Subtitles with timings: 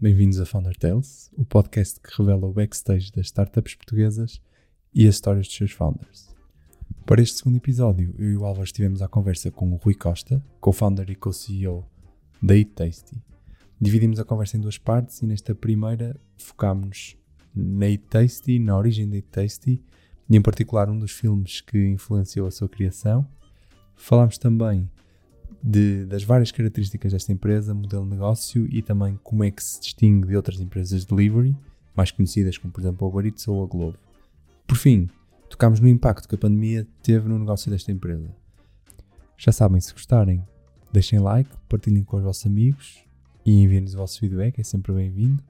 [0.00, 4.40] Bem-vindos a Founder Tales, o podcast que revela o backstage das startups portuguesas
[4.94, 6.32] e as histórias dos seus founders.
[7.04, 10.40] Para este segundo episódio, eu e o Álvaro estivemos à conversa com o Rui Costa,
[10.60, 11.84] co-founder e co-CEO
[12.40, 13.20] da Eat Tasty.
[13.80, 17.16] Dividimos a conversa em duas partes e nesta primeira focámos
[17.52, 19.82] na Eat Tasty, na origem da Eat Tasty
[20.30, 23.26] e em particular um dos filmes que influenciou a sua criação.
[23.96, 24.88] Falámos também
[25.62, 29.80] de, das várias características desta empresa, modelo de negócio e também como é que se
[29.80, 31.56] distingue de outras empresas de delivery,
[31.96, 33.98] mais conhecidas como por exemplo a Uber Eats ou a Globo.
[34.66, 35.08] Por fim,
[35.48, 38.34] tocámos no impacto que a pandemia teve no negócio desta empresa.
[39.36, 40.44] Já sabem, se gostarem,
[40.92, 43.04] deixem like, partilhem com os vossos amigos
[43.44, 45.42] e enviem-nos o vosso feedback, é sempre bem-vindo.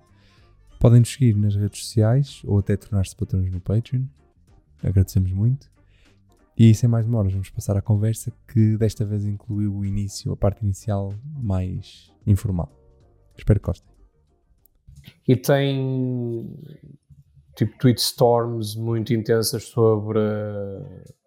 [0.78, 4.04] Podem nos seguir nas redes sociais ou até tornar-se patrões no Patreon.
[4.82, 5.68] Agradecemos muito.
[6.58, 10.36] E sem mais demoras, vamos passar à conversa que desta vez incluiu o início, a
[10.36, 12.68] parte inicial mais informal.
[13.36, 13.94] Espero que gostem.
[15.28, 16.58] E tem
[17.54, 20.18] tipo tweet storms muito intensas sobre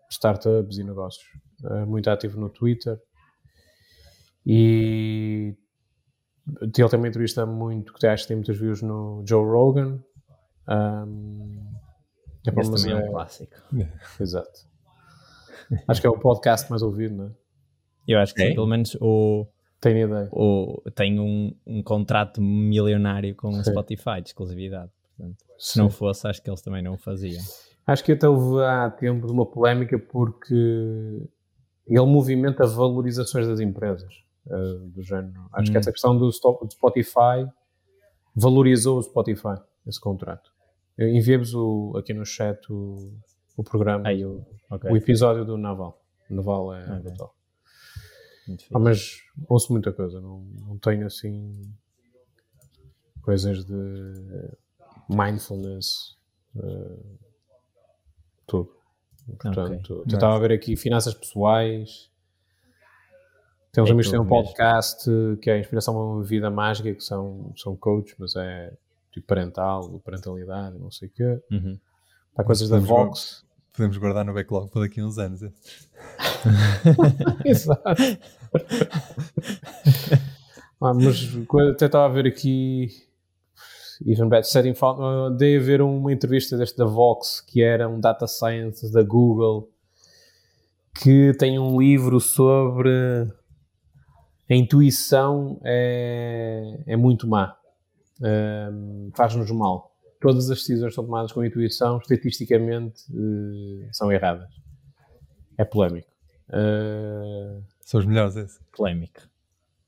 [0.09, 1.25] startups e negócios.
[1.63, 2.99] É muito ativo no Twitter.
[4.45, 5.55] E
[6.61, 10.03] ele tem uma entrevista muito que acho que tem muitas views no Joe Rogan.
[10.67, 11.71] Um,
[12.45, 13.55] é para também é um clássico.
[14.19, 14.70] Exato.
[15.88, 17.31] Acho que é o podcast mais ouvido, não é?
[18.08, 18.48] Eu acho que é?
[18.48, 19.45] sim, pelo menos o.
[19.80, 20.30] Tenho ideia.
[20.31, 24.92] O, tem um, um contrato milionário com o Spotify de exclusividade.
[25.17, 27.42] Portanto, se não fosse, acho que eles também não o faziam.
[27.86, 34.14] Acho que até houve há tempo uma polémica porque ele movimenta valorizações das empresas.
[34.45, 35.39] Uh, do género.
[35.54, 35.72] Acho hum.
[35.72, 37.48] que essa questão do Spotify
[38.36, 40.52] valorizou o Spotify, esse contrato.
[40.98, 41.54] Enviei-vos
[41.95, 43.14] aqui no chat o,
[43.62, 44.92] o programa, Aí, o, okay.
[44.92, 46.02] o episódio do Naval.
[46.30, 46.99] O Naval é okay.
[46.99, 47.36] brutal.
[48.73, 51.61] Ah, mas ouço muita coisa, não, não tenho assim
[53.21, 54.54] coisas de
[55.08, 56.17] mindfulness,
[56.55, 57.20] uh,
[58.48, 58.76] tudo.
[59.27, 60.11] Portanto, okay.
[60.11, 62.10] tentava ver aqui finanças pessoais.
[63.71, 65.10] Temos é amigos que têm um podcast
[65.42, 68.76] que é a Inspiração uma Vida Mágica, que são, são coaches, mas é
[69.11, 71.42] tipo parental, parentalidade, não sei o quê.
[71.52, 71.80] Uhum.
[72.36, 73.45] Há coisas da Vox.
[73.73, 75.42] Podemos guardar no backlog para daqui a uns anos.
[75.43, 75.52] É?
[77.49, 77.82] Exato.
[80.82, 81.30] ah, mas
[81.71, 82.89] até estava a ver aqui
[84.05, 87.99] even better, setting uh, dei a ver uma entrevista deste da Vox que era um
[87.99, 89.70] data science da Google
[90.93, 93.32] que tem um livro sobre
[94.49, 97.55] a intuição é, é muito má
[98.21, 99.90] um, faz-nos mal
[100.21, 104.49] todas as decisões são tomadas com intuição, estatisticamente uh, são erradas.
[105.58, 106.09] É polémico.
[106.48, 108.59] Uh, são os melhores esse.
[108.71, 109.21] Polémico.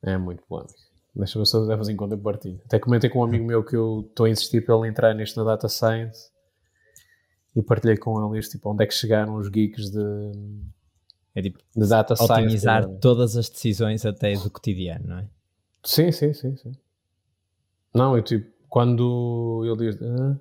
[0.01, 0.73] É muito polémico.
[1.15, 2.59] Deixa-me só fazer em conta e partilho.
[2.65, 5.37] Até comentei com um amigo meu que eu estou a insistir para ele entrar neste
[5.37, 6.31] na Data Science
[7.55, 10.31] e partilhei com ele isto, tipo, onde é que chegaram os geeks de,
[11.35, 12.33] é tipo, de Data Science.
[12.33, 15.27] Otimizar todas as decisões até do cotidiano, não é?
[15.83, 16.71] Sim, sim, sim, sim.
[17.93, 20.35] Não, eu tipo, quando ele diz uh,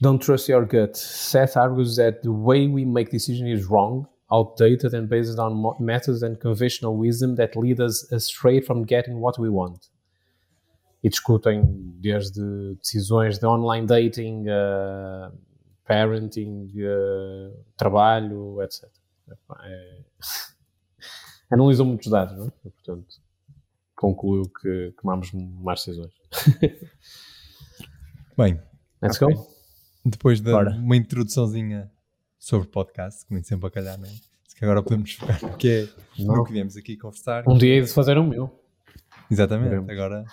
[0.00, 4.94] Don't trust your gut, Seth argues that the way we make decisions is wrong, outdated
[4.94, 9.50] and based on methods and conventional wisdom that lead us astray from getting what we
[9.50, 9.90] want.
[11.02, 12.40] E discutem desde
[12.80, 15.30] decisões de online dating, uh,
[15.86, 18.88] parenting, uh, trabalho, etc.
[19.64, 19.98] É...
[21.52, 22.50] Analisam muitos dados, não é?
[22.62, 23.20] Portanto,
[23.94, 26.12] concluiu que tomamos mais decisões.
[28.36, 28.60] Bem,
[29.00, 29.32] let's okay.
[29.32, 29.46] go.
[30.04, 30.72] Depois de Bora.
[30.72, 31.88] uma introduçãozinha
[32.36, 34.12] sobre podcast, como sempre a calhar, não é?
[34.56, 36.36] que agora podemos focar no que é não.
[36.36, 37.44] no que viemos aqui conversar.
[37.46, 38.60] Um dia de fazer o meu.
[39.30, 40.24] Exatamente, agora.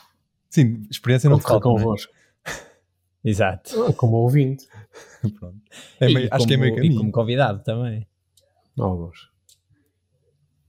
[0.49, 1.67] Sim, experiência não falta.
[1.67, 1.71] É?
[1.71, 2.11] convosco.
[3.23, 3.83] Exato.
[3.83, 4.67] Ah, como ouvinte.
[5.39, 5.61] Pronto.
[5.99, 6.93] É meio, acho como, que é meio caminho.
[6.93, 8.07] E como convidado também.
[8.79, 9.29] Alguns.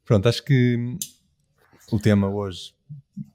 [0.05, 0.99] Pronto, acho que
[1.91, 2.75] o tema hoje,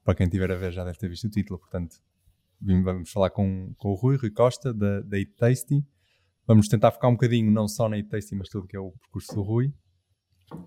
[0.04, 1.98] para quem estiver a ver, já deve ter visto o título, portanto,
[2.62, 5.86] vamos falar com, com o Rui, Rui Costa, da, da Eat Tasty.
[6.46, 8.92] Vamos tentar focar um bocadinho, não só na Eat Tasty, mas tudo que é o
[8.92, 9.74] percurso do Rui.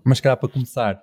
[0.03, 1.01] Mas, calhar, para começar,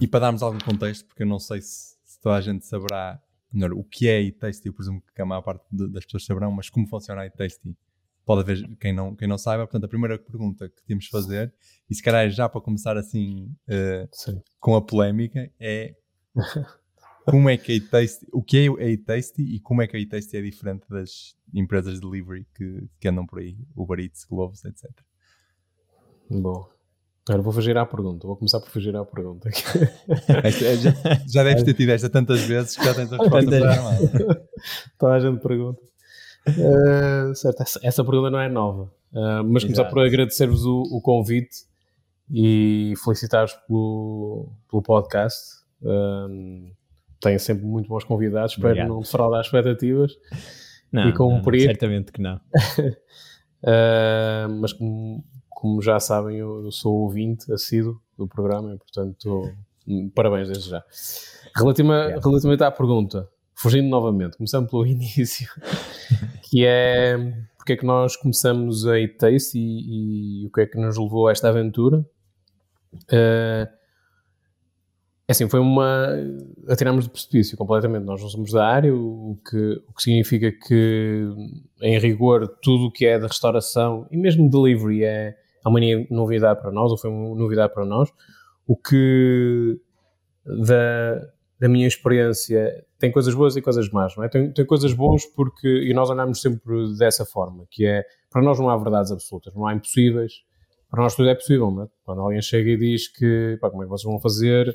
[0.00, 3.20] e para darmos algum contexto, porque eu não sei se, se toda a gente saberá
[3.52, 6.24] melhor o que é Eat Tasty, eu presumo que a maior parte de, das pessoas
[6.24, 7.76] saberão, mas como funciona a Eat Tasty,
[8.24, 9.66] pode haver quem não, quem não saiba.
[9.66, 11.54] Portanto, a primeira pergunta que temos de fazer,
[11.88, 15.94] e se calhar já para começar assim uh, com a polémica, é
[17.24, 20.08] como é que a Tasty, o que é a Tasty e como é que a
[20.08, 24.64] Tasty é diferente das empresas de delivery que, que andam por aí, Uber Eats, Globos,
[24.64, 24.90] etc.
[26.30, 26.68] Bom,
[27.26, 29.48] Agora vou fugir à pergunta, vou começar por fugir à pergunta.
[30.44, 30.92] Esta- já,
[31.26, 34.48] já deves ter tido esta tantas vezes que já tens a resposta programada.
[34.98, 35.80] Toda a gente pergunta.
[36.46, 41.00] Eh, certo, essa, essa pergunta não é nova, Eh, mas começar por agradecer-vos o, o
[41.00, 41.64] convite
[42.30, 45.62] e felicitar-vos pelo, pelo podcast.
[45.80, 46.70] Um,
[47.24, 48.88] tenho sempre muito bons convidados, espero Obrigado.
[48.88, 50.12] não defraudar as expectativas.
[50.92, 51.60] Não, E cumprir.
[51.60, 52.36] não, certamente que não.
[53.62, 59.50] Uh, mas como, como já sabem, eu, eu sou ouvinte assíduo do programa e, portanto,
[59.88, 60.84] hum, parabéns desde já.
[61.56, 65.48] Relativa, relativamente à pergunta, fugindo novamente, começando pelo início,
[66.48, 67.16] que é
[67.56, 70.98] porque é que nós começamos a Eat Taste e, e o que é que nos
[70.98, 72.04] levou a esta aventura.
[73.04, 73.66] Uh,
[75.32, 76.08] assim, foi uma.
[76.68, 78.04] Atiramos do precipício completamente.
[78.04, 81.26] Nós não somos da área, o que, o que significa que,
[81.82, 85.80] em rigor, tudo o que é da restauração e mesmo delivery é, é uma
[86.10, 88.10] novidade para nós, ou foi uma novidade para nós.
[88.66, 89.78] O que,
[90.44, 91.20] da,
[91.58, 94.28] da minha experiência, tem coisas boas e coisas más, não é?
[94.28, 95.68] Tem, tem coisas boas porque.
[95.68, 98.04] E nós andamos sempre dessa forma, que é.
[98.30, 100.42] Para nós não há verdades absolutas, não há impossíveis.
[100.90, 101.88] Para nós tudo é possível, não é?
[102.04, 103.56] Quando alguém chega e diz que.
[103.60, 104.74] Pá, como é que vocês vão fazer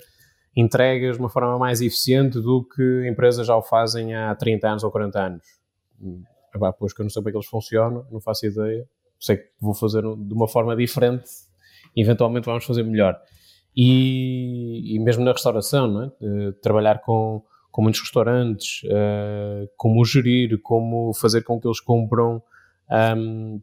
[0.56, 4.84] entregas de uma forma mais eficiente do que empresas já o fazem há 30 anos
[4.84, 5.44] ou 40 anos.
[6.54, 8.88] Epá, pois que eu não sei como é que eles funcionam, não faço ideia.
[9.20, 11.30] Sei que vou fazer de uma forma diferente,
[11.96, 13.20] eventualmente vamos fazer melhor.
[13.76, 16.52] E, e mesmo na restauração, é?
[16.62, 22.42] Trabalhar com, com muitos restaurantes, eh, como gerir, como fazer com que eles compram
[22.90, 23.60] ahm,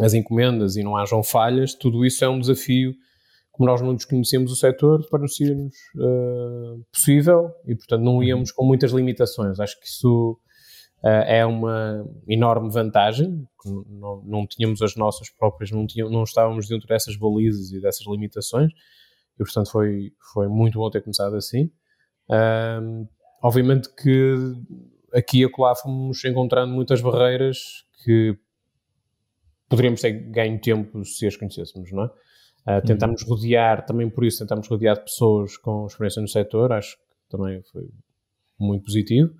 [0.00, 2.94] as encomendas e não hajam falhas, tudo isso é um desafio
[3.52, 8.92] como nós não desconhecemos o setor, parecia-nos uh, possível e, portanto, não íamos com muitas
[8.92, 9.60] limitações.
[9.60, 10.38] Acho que isso
[11.04, 13.46] uh, é uma enorme vantagem.
[13.64, 18.06] Não, não tínhamos as nossas próprias, não, tínhamos, não estávamos dentro dessas balizas e dessas
[18.06, 18.72] limitações
[19.38, 21.70] e, portanto, foi, foi muito bom ter começado assim.
[22.30, 23.06] Uh,
[23.42, 24.34] obviamente que
[25.12, 27.58] aqui e acolá fomos encontrando muitas barreiras
[28.02, 28.34] que
[29.68, 32.10] poderíamos ter ganho tempo se as conhecêssemos, não é?
[32.66, 33.30] Uh, tentámos uhum.
[33.30, 37.60] rodear, também por isso tentámos rodear de pessoas com experiência no setor, acho que também
[37.72, 37.88] foi
[38.58, 39.30] muito positivo.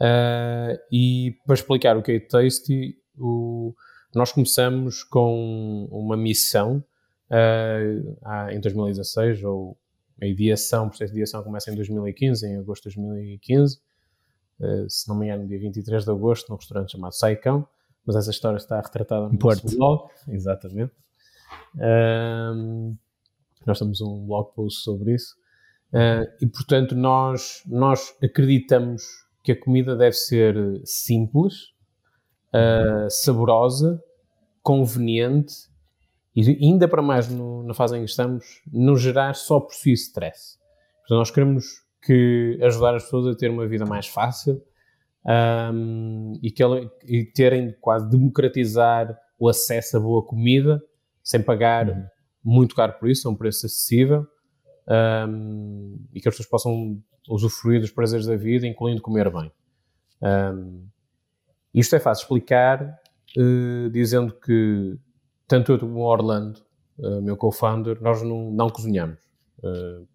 [0.00, 3.74] Uh, e para explicar o que é Tasty, o,
[4.14, 6.82] nós começamos com uma missão
[7.30, 9.76] uh, em 2016, ou
[10.22, 13.78] a ideação, o processo de ideação começa em 2015, em agosto de 2015,
[14.88, 17.66] se não me engano, dia 23 de agosto, num restaurante chamado Saicão,
[18.06, 19.64] mas essa história está retratada no Porto.
[19.64, 20.92] nosso blog, exatamente.
[21.76, 22.96] Um,
[23.66, 25.34] nós temos um blog post sobre isso.
[25.92, 29.04] Uh, e, portanto, nós, nós acreditamos
[29.42, 31.72] que a comida deve ser simples,
[32.52, 34.02] uh, saborosa,
[34.62, 35.54] conveniente
[36.34, 39.92] e, ainda para mais no, na fase em que estamos, não gerar só por si
[39.92, 40.58] stress.
[41.00, 41.64] Portanto, nós queremos
[42.02, 44.62] que ajudar as pessoas a ter uma vida mais fácil
[45.72, 46.62] um, e, que
[47.06, 50.82] e terem quase democratizar o acesso a boa comida
[51.24, 52.06] sem pagar uhum.
[52.44, 54.26] muito caro por isso, a um preço acessível,
[55.26, 59.50] um, e que as pessoas possam usufruir dos prazeres da vida, incluindo comer bem.
[60.22, 60.86] Um,
[61.72, 63.00] isto é fácil explicar
[63.36, 64.96] uh, dizendo que
[65.48, 66.60] tanto eu como o Orlando,
[66.98, 69.18] uh, meu co-founder, nós não, não cozinhamos.
[69.58, 70.06] Uh,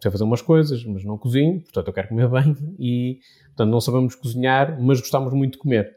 [0.00, 3.80] sei fazer umas coisas, mas não cozinho, portanto eu quero comer bem e, portanto, não
[3.80, 5.96] sabemos cozinhar, mas gostamos muito de comer.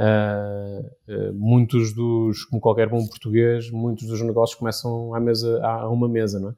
[0.00, 0.80] Uh,
[1.12, 6.08] uh, muitos dos, como qualquer bom português, muitos dos negócios começam à mesa, a uma
[6.08, 6.54] mesa, não é?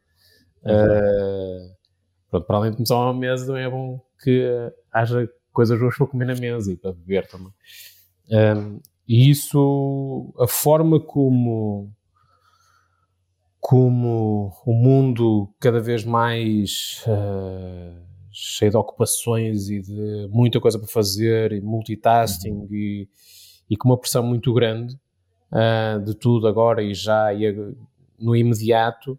[0.65, 1.75] Uh,
[2.31, 4.49] pronto, para além de começar a uma mesa, também é bom que
[4.93, 7.53] haja coisas boas para comer na mesa e para beber também.
[9.09, 11.93] e isso, a forma como
[13.59, 17.05] como o mundo cada vez mais
[18.33, 22.69] cheio de ocupações e de muita coisa para fazer, e multitasking uhum.
[22.71, 23.09] e,
[23.69, 24.95] e, com uma pressão muito grande
[25.53, 27.75] uh, de tudo agora e já e
[28.19, 29.19] no imediato,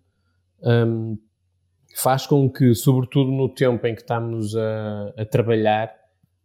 [0.61, 1.17] um,
[1.95, 5.93] faz com que, sobretudo no tempo em que estamos a, a trabalhar,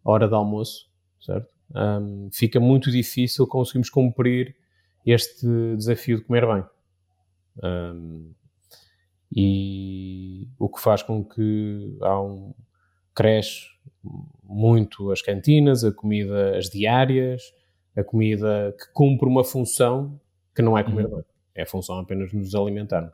[0.05, 1.49] a hora de almoço, certo?
[1.75, 4.57] Um, fica muito difícil conseguirmos cumprir
[5.07, 5.47] este
[5.77, 6.65] desafio de comer bem.
[7.63, 8.33] Um,
[9.31, 12.55] e o que faz com que há um,
[13.15, 13.67] cresce
[14.43, 17.43] muito as cantinas, a comida, as diárias,
[17.97, 20.21] a comida que cumpre uma função
[20.55, 21.17] que não é comer uhum.
[21.17, 23.13] bem, é a função apenas de nos alimentarmos.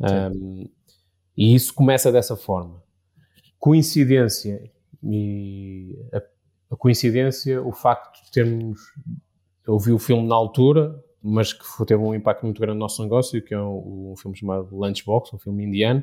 [0.00, 0.68] Um,
[1.36, 2.82] e isso começa dessa forma.
[3.58, 4.70] Coincidência,
[5.02, 6.22] e a,
[6.70, 8.80] a coincidência, o facto de termos,
[9.66, 13.02] eu vi o filme na altura, mas que teve um impacto muito grande no nosso
[13.02, 16.02] negócio, que é um, um filme chamado Lunchbox, um filme indiano,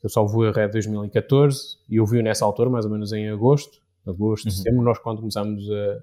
[0.00, 3.12] que eu só vi a Red 2014 e eu vi nessa altura, mais ou menos
[3.12, 4.50] em agosto, agosto, uhum.
[4.50, 6.02] setembro, nós quando começámos a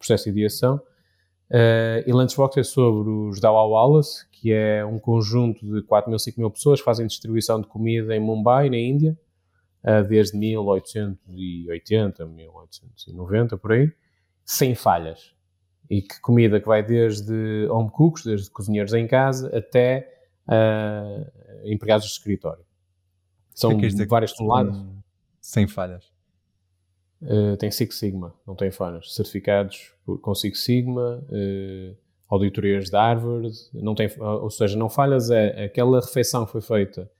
[0.00, 0.76] processo de ideação.
[1.50, 6.18] Uh, e Lunchbox é sobre os Dawa Wallace, que é um conjunto de 4 mil,
[6.18, 9.18] 5 mil pessoas que fazem distribuição de comida em Mumbai, na Índia,
[9.84, 13.92] uh, desde 1880, 1890, por aí,
[14.44, 15.34] sem falhas.
[15.90, 20.08] E que comida que vai desde home cooks, desde cozinheiros em casa, até
[20.46, 21.30] uh,
[21.64, 22.64] empregados de escritório.
[23.52, 24.80] São que é várias toneladas.
[25.40, 26.04] Sem falhas.
[27.20, 29.14] Uh, tem Six Sigma, não tem falhas.
[29.14, 31.96] Certificados por, com Six Sigma, uh,
[32.28, 35.30] auditorias de Harvard, não tem, ou seja, não falhas.
[35.30, 37.10] É aquela refeição que foi feita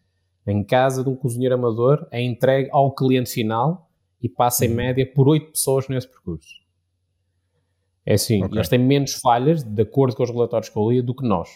[0.46, 3.90] em casa de um cozinheiro amador, é entregue ao cliente final
[4.22, 4.76] e passa em uhum.
[4.76, 6.59] média por oito pessoas nesse percurso.
[8.10, 8.58] É assim, okay.
[8.58, 11.48] eles têm menos falhas, de acordo com os relatórios que eu li, do que nós.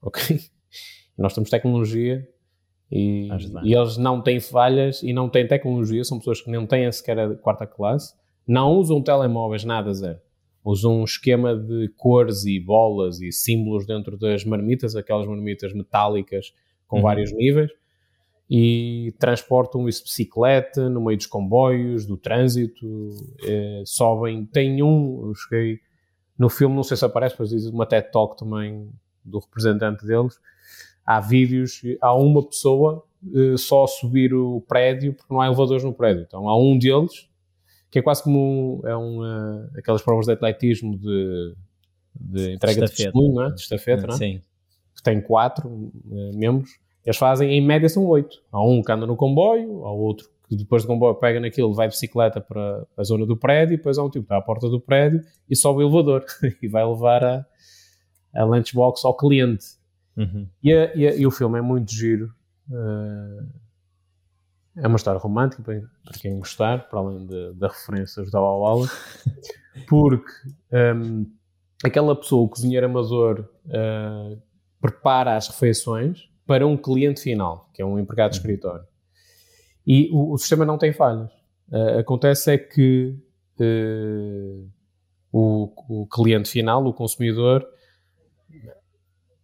[0.00, 0.22] Ok?
[1.18, 2.24] Nós temos tecnologia
[2.92, 3.28] e,
[3.64, 7.18] e, eles não têm falhas e não têm tecnologia, são pessoas que não têm sequer
[7.18, 8.14] a quarta classe,
[8.46, 10.20] não usam telemóveis, nada zero.
[10.64, 16.52] Usam um esquema de cores e bolas e símbolos dentro das marmitas, aquelas marmitas metálicas
[16.86, 17.02] com uhum.
[17.02, 17.72] vários níveis,
[18.50, 23.10] e transportam isso de bicicleta, no meio dos comboios, do trânsito,
[23.44, 24.46] é, sobem.
[24.46, 25.80] Tem um, eu cheguei
[26.38, 28.88] no filme, não sei se aparece, mas diz uma TED Talk também
[29.24, 30.40] do representante deles,
[31.04, 35.84] há vídeos, há uma pessoa uh, só a subir o prédio porque não há elevadores
[35.84, 36.22] no prédio.
[36.26, 37.28] Então há um deles
[37.90, 41.54] que é quase como é um, uh, aquelas provas de atletismo de,
[42.14, 43.50] de entrega de, de testemunho, é?
[43.50, 44.18] de estafeta, não é?
[44.18, 44.42] Sim.
[44.94, 46.70] que tem quatro uh, membros.
[47.08, 48.36] Eles fazem, em média, são oito.
[48.52, 51.88] Há um que anda no comboio, há outro que depois do comboio pega naquilo, vai
[51.88, 54.42] de bicicleta para a zona do prédio, e depois há um tipo que está à
[54.42, 56.26] porta do prédio e sobe o elevador
[56.60, 57.46] e vai levar a,
[58.34, 59.64] a lunchbox ao cliente.
[60.18, 60.46] Uhum.
[60.62, 62.30] E, a, e, a, e, o filme é muito giro.
[62.68, 63.48] Uh,
[64.76, 68.92] é uma história romântica para, quem gostar, para além da referência da Wallace,
[69.88, 70.30] porque
[70.94, 71.26] um,
[71.82, 74.38] aquela pessoa, o cozinheiro amador, uh,
[74.78, 78.40] prepara as refeições para um cliente final, que é um empregado de uhum.
[78.40, 78.84] escritório.
[79.86, 81.30] E o, o sistema não tem falhas.
[81.70, 83.14] Uh, acontece é que
[85.30, 87.66] o, o cliente final, o consumidor,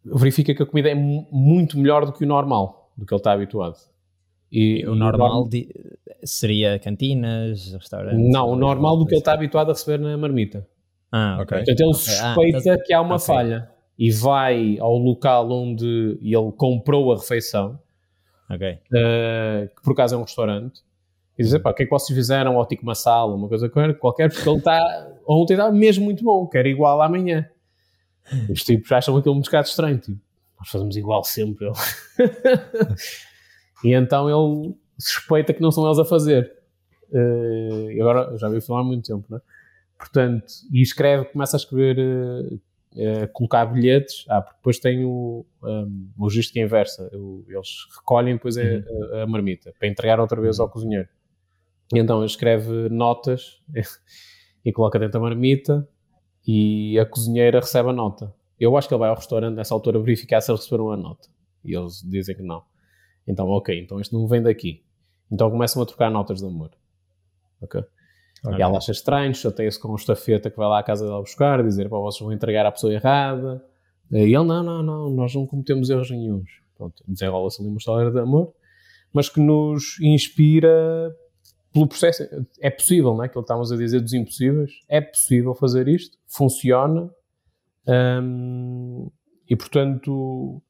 [0.03, 3.33] verifica que a comida é muito melhor do que o normal, do que ele está
[3.33, 3.77] habituado.
[4.51, 5.69] E, o normal de,
[6.25, 8.33] seria cantinas, restaurantes?
[8.33, 10.67] Não, o normal do que ele está habituado a receber na marmita.
[11.13, 11.59] Ah, ok.
[11.59, 12.15] Portanto, ele okay.
[12.21, 13.27] Ah, suspeita ah, que há uma okay.
[13.27, 17.79] falha e vai ao local onde ele comprou a refeição,
[18.51, 18.79] okay.
[18.93, 20.81] uh, que por acaso é um restaurante,
[21.39, 22.57] e dizer, pá, o que é que vocês fizeram?
[22.57, 26.47] Ou tipo uma sala, uma coisa qualquer, porque ele está, ontem estava mesmo muito bom,
[26.47, 27.49] quer igual amanhã.
[28.49, 30.19] Os tipos acham aquilo um bocado estranho, tipo,
[30.59, 31.71] nós fazemos igual sempre.
[33.85, 36.51] e então ele suspeita que não são eles a fazer.
[37.11, 39.41] Uh, e agora, já vi falar há muito tempo, né?
[39.99, 42.61] Portanto, e escreve, começa a escrever, uh,
[42.95, 48.57] uh, colocar bilhetes, ah, porque depois tem o um, logística inversa, o, eles recolhem depois
[48.57, 51.09] a, a, a, marmita, para entregar outra vez ao cozinheiro.
[51.93, 53.61] E então ele escreve notas
[54.65, 55.89] e coloca dentro da marmita,
[56.47, 58.35] e a cozinheira recebe a nota.
[58.59, 61.29] Eu acho que ele vai ao restaurante nessa altura verificar se eles receberam a nota.
[61.65, 62.63] E eles dizem que não.
[63.27, 64.85] Então, ok, então isto não vem daqui.
[65.31, 66.71] Então começam a trocar notas de amor.
[67.61, 67.83] Ok?
[68.45, 68.59] Okay.
[68.59, 71.63] E ela acha estranho, chateia-se com o estafeta que vai lá à casa dela buscar,
[71.63, 73.65] dizer para vocês vão entregar à pessoa errada.
[74.13, 76.51] E ele, não, não, não, nós não cometemos erros nenhums.
[76.77, 78.53] Pronto, desenrola-se ali uma história de amor,
[79.13, 81.15] mas que nos inspira
[81.73, 82.23] pelo processo,
[82.61, 83.29] é possível, não é?
[83.29, 87.11] Que ele estávamos a dizer dos impossíveis, é possível fazer isto, funciona,
[87.87, 89.11] um,
[89.49, 90.63] e portanto,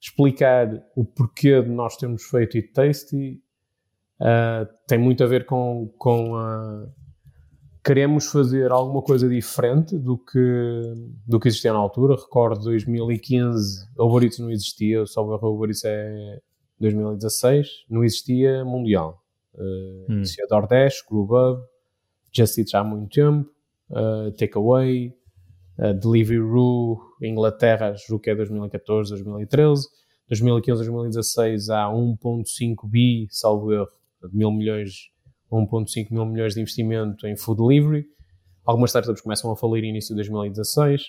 [0.00, 3.42] explicar o porquê de nós termos feito It Tasty
[4.20, 6.86] uh, tem muito a ver com, com a.
[7.84, 10.94] Queremos fazer alguma coisa diferente do que,
[11.26, 12.14] do que existia na altura.
[12.14, 16.38] Recordo 2015, o Uber Eats não existia, só o Uber Eats é
[16.78, 19.22] 2016, não existia mundial
[19.54, 20.20] Uh, hum.
[20.20, 21.62] Existia DoorDash, Grubhub,
[22.32, 23.50] Just Eat já há muito tempo,
[23.90, 25.14] uh, Takeaway,
[25.78, 29.88] uh, Deliveroo, Inglaterra, julgo que é 2014, 2013.
[30.28, 33.88] 2015, 2016 há 1.5 bi, salvo erro,
[34.22, 35.10] de mil milhões,
[35.52, 38.06] 1.5 mil milhões de investimento em food delivery.
[38.64, 41.08] Algumas startups começam a falir início de 2016,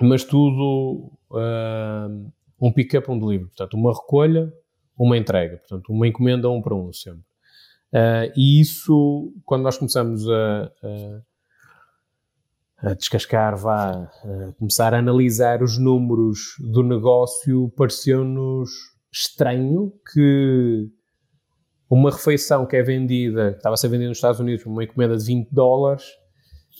[0.00, 3.48] mas tudo uh, um pick-up, um delivery.
[3.48, 4.52] Portanto, uma recolha,
[4.96, 5.56] uma entrega.
[5.58, 7.22] Portanto, uma encomenda um para um sempre.
[7.92, 10.72] Uh, e isso, quando nós começamos a,
[12.82, 18.70] a, a descascar, vá, a começar a analisar os números do negócio, pareceu-nos
[19.10, 20.90] estranho que
[21.90, 24.84] uma refeição que é vendida, que estava a ser vendida nos Estados Unidos por uma
[24.84, 26.04] encomenda de 20 dólares,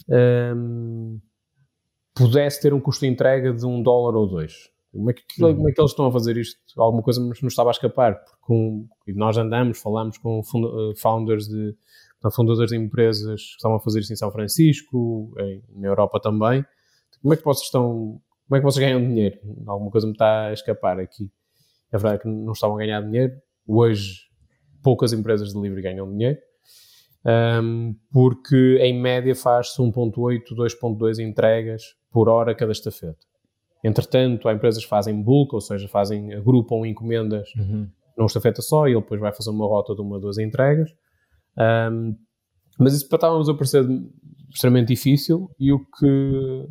[0.08, 1.18] um,
[2.14, 4.70] pudesse ter um custo de entrega de um dólar ou dois.
[4.92, 5.54] Como é, que, uhum.
[5.54, 6.58] como é que eles estão a fazer isto?
[6.76, 11.46] Alguma coisa nos, nos estava a escapar, porque um, nós andamos, falamos com eh, founders
[11.46, 11.76] de,
[12.32, 16.64] fundadores de empresas que estavam a fazer isto em São Francisco, em, na Europa também.
[17.22, 19.38] Como é que vocês estão, como é que vocês ganham dinheiro?
[19.66, 21.30] Alguma coisa me está a escapar aqui.
[21.92, 23.34] É verdade que não estavam a ganhar dinheiro.
[23.66, 24.27] Hoje,
[24.82, 26.38] poucas empresas de delivery ganham dinheiro.
[27.25, 33.18] Um, porque em média faz-se 1.8, 2.2 entregas por hora cada estafeta.
[33.85, 37.88] Entretanto, há empresas que fazem bulk, ou seja, fazem, agrupam encomendas uhum.
[38.16, 40.90] numa estafeta só e ele depois vai fazer uma rota de uma ou duas entregas.
[41.56, 42.16] Um,
[42.78, 43.85] mas isso estava-nos a parecer
[44.50, 46.68] extremamente difícil e o que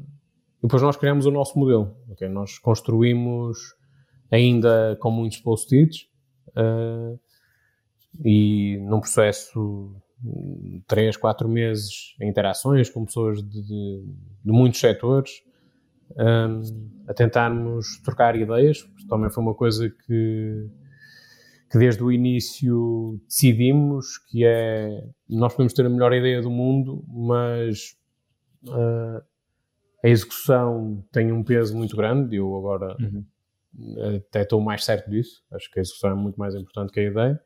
[0.61, 1.95] depois nós criamos o nosso modelo.
[2.11, 2.27] Okay?
[2.27, 3.57] Nós construímos
[4.31, 6.03] ainda com muitos post-its
[6.49, 7.19] uh,
[8.23, 14.03] e num processo de 3, 4 meses em interações com pessoas de, de,
[14.43, 15.31] de muitos setores
[16.17, 16.61] um,
[17.07, 20.69] a tentarmos trocar ideias, porque também foi uma coisa que
[21.69, 27.03] que desde o início decidimos que é nós podemos ter a melhor ideia do mundo,
[27.09, 27.97] mas
[28.67, 29.21] uh,
[30.03, 32.37] a execução tem um peso muito grande.
[32.37, 33.25] Eu agora uhum.
[34.15, 35.43] até estou mais certo disso.
[35.51, 37.41] Acho que a execução é muito mais importante que a ideia.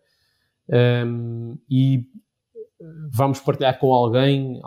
[0.70, 2.06] Um, e
[3.12, 4.62] vamos partilhar com alguém.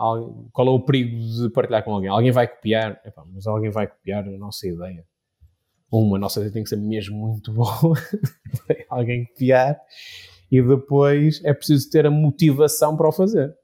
[0.51, 2.09] Qual é o perigo de partilhar com alguém?
[2.09, 5.05] Alguém vai copiar, Epá, mas alguém vai copiar a nossa ideia
[5.91, 7.95] uma, a nossa ideia tem que ser mesmo muito boa,
[8.89, 9.79] alguém copiar,
[10.51, 13.55] e depois é preciso ter a motivação para o fazer.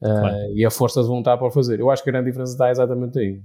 [0.00, 0.36] Ah, claro.
[0.36, 1.78] Uh, e a força de vontade para o fazer.
[1.78, 3.40] Eu acho que a grande diferença está exatamente aí.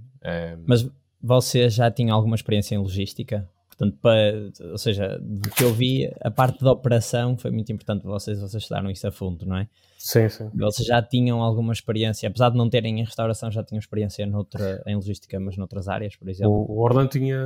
[0.65, 0.89] Mas
[1.21, 3.47] você já tinha alguma experiência em logística?
[3.77, 8.01] Portanto, para, ou seja, do que eu vi, a parte da operação foi muito importante
[8.01, 9.67] para vocês, vocês estudaram isso a fundo, não é?
[9.99, 10.49] Sim, sim.
[10.55, 14.81] Vocês já tinham alguma experiência, apesar de não terem em restauração, já tinham experiência noutra,
[14.87, 16.51] em logística, mas noutras áreas, por exemplo?
[16.51, 17.37] O, o Orlando tinha,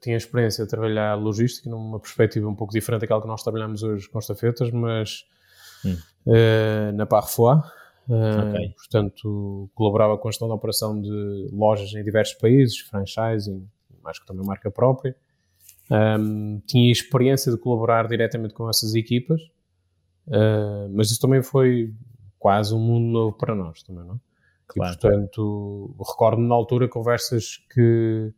[0.00, 4.08] tinha experiência de trabalhar logística numa perspectiva um pouco diferente daquela que nós trabalhamos hoje
[4.08, 5.24] com estafetas, mas
[5.84, 5.96] hum.
[6.26, 7.58] uh, na Parfois.
[8.08, 8.74] Uh, okay.
[8.76, 13.66] Portanto, colaborava com a gestão da operação de lojas em diversos países, franchising,
[14.04, 15.16] acho que também marca própria.
[15.90, 19.40] Um, tinha experiência de colaborar diretamente com essas equipas,
[20.28, 21.92] uh, mas isso também foi
[22.38, 24.20] quase um mundo novo para nós também, não?
[24.66, 24.94] Claro.
[24.94, 28.32] E, portanto, recordo-me na altura conversas que,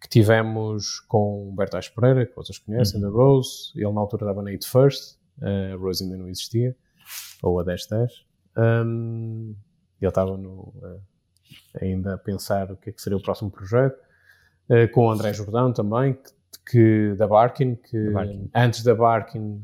[0.00, 3.10] que tivemos com o Berto Pereira, que vocês conhecem, uhum.
[3.10, 6.74] da Rose, ele na altura dava na It First, a Rose ainda não existia,
[7.42, 8.24] ou a 1010,
[8.56, 9.54] um,
[10.00, 11.00] ele estava no, uh,
[11.80, 13.98] ainda a pensar o que é que seria o próximo projeto,
[14.68, 16.30] uh, com o André Jordão também, que
[16.70, 18.50] que, da Barkin, que da Barkin.
[18.54, 19.62] antes da Barkin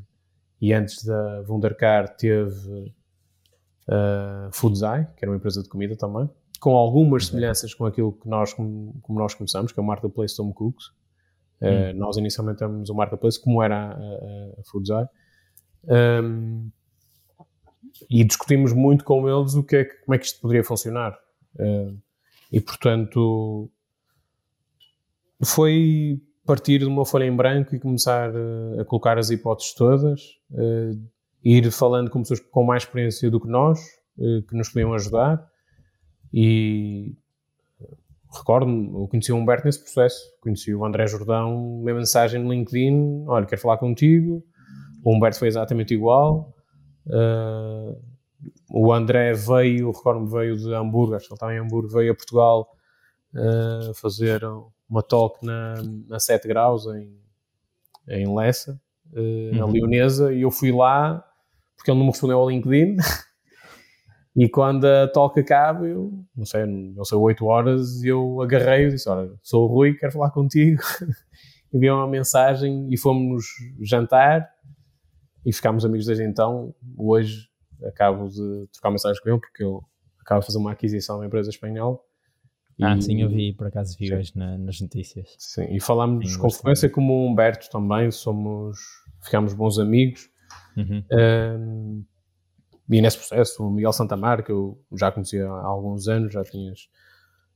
[0.61, 2.94] e antes da Wundercar teve
[3.88, 6.29] uh, Foodsai, que era uma empresa de comida também,
[6.61, 10.37] com algumas semelhanças com aquilo que nós, como, como nós começamos, que é o Marketplace
[10.37, 10.87] Tom Cooks.
[11.61, 15.09] Uh, nós inicialmente temos o Marketplace, como era a, a, a Foodsai.
[15.85, 16.70] Um,
[18.09, 21.18] e discutimos muito com eles o que é, como é que isto poderia funcionar.
[21.57, 21.98] Uh,
[22.51, 23.70] e, portanto,
[25.44, 30.22] foi partir de uma folha em branco e começar uh, a colocar as hipóteses todas,
[30.52, 30.98] uh,
[31.44, 33.78] ir falando com pessoas com mais experiência do que nós,
[34.16, 35.46] uh, que nos podiam ajudar.
[36.32, 37.14] E
[38.34, 43.26] recordo-me, eu conheci o Humberto nesse processo, conheci o André Jordão, uma mensagem no LinkedIn:
[43.26, 44.42] olha, quero falar contigo.
[45.04, 46.54] O Humberto foi exatamente igual.
[48.70, 52.14] o André veio, recordo-me, veio de Hamburgo, acho que ele estava em Hamburgo, veio a
[52.14, 52.74] Portugal
[53.94, 54.42] fazer
[54.88, 55.74] uma talk na,
[56.09, 57.14] na 7 graus em,
[58.09, 58.81] em Lessa,
[59.12, 59.55] uh, uhum.
[59.55, 61.24] na Leonesa, e eu fui lá
[61.77, 62.96] porque ele não me respondeu ao LinkedIn.
[64.35, 68.90] e quando a talk acaba, eu não sei, não sei, 8 horas, eu agarrei e
[68.90, 70.83] disse: Olha, sou o Rui, quero falar contigo.
[71.72, 73.44] Enviou uma mensagem e fomos
[73.81, 74.48] jantar
[75.44, 76.74] e ficámos amigos desde então.
[76.96, 77.46] Hoje
[77.85, 79.79] acabo de trocar mensagens com ele porque ele
[80.20, 81.98] acaba de fazer uma aquisição de uma empresa espanhola
[82.81, 84.14] ah, e, sim, eu vi, por acaso vi sim.
[84.14, 85.35] hoje na, nas notícias.
[85.38, 88.79] Sim, e falámos com frequência como o Humberto também, somos,
[89.23, 90.31] ficámos bons amigos.
[90.77, 91.03] Uhum.
[91.12, 92.05] Um,
[92.91, 96.88] e nesse processo, o Miguel Santamar, que eu já conhecia há alguns anos, já, tinhas,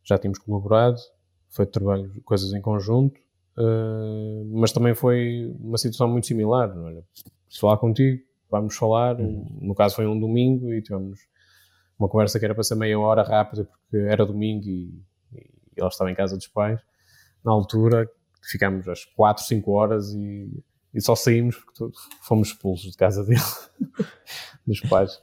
[0.02, 1.00] já tínhamos colaborado,
[1.48, 3.18] foi trabalho, coisas em conjunto,
[3.56, 6.76] uh, mas também foi uma situação muito similar.
[6.76, 7.04] Olha,
[7.48, 9.20] se falar contigo, vamos falar.
[9.20, 9.46] Uhum.
[9.60, 11.20] No caso, foi um domingo e tivemos
[11.98, 15.00] uma conversa que era para ser meia hora rápida, porque era domingo e,
[15.76, 16.80] e ele estava em casa dos pais.
[17.44, 18.08] Na altura,
[18.42, 20.62] ficámos às 4, 5 horas e,
[20.94, 21.84] e só saímos porque
[22.22, 23.40] fomos expulsos de casa dele,
[24.66, 25.20] dos pais.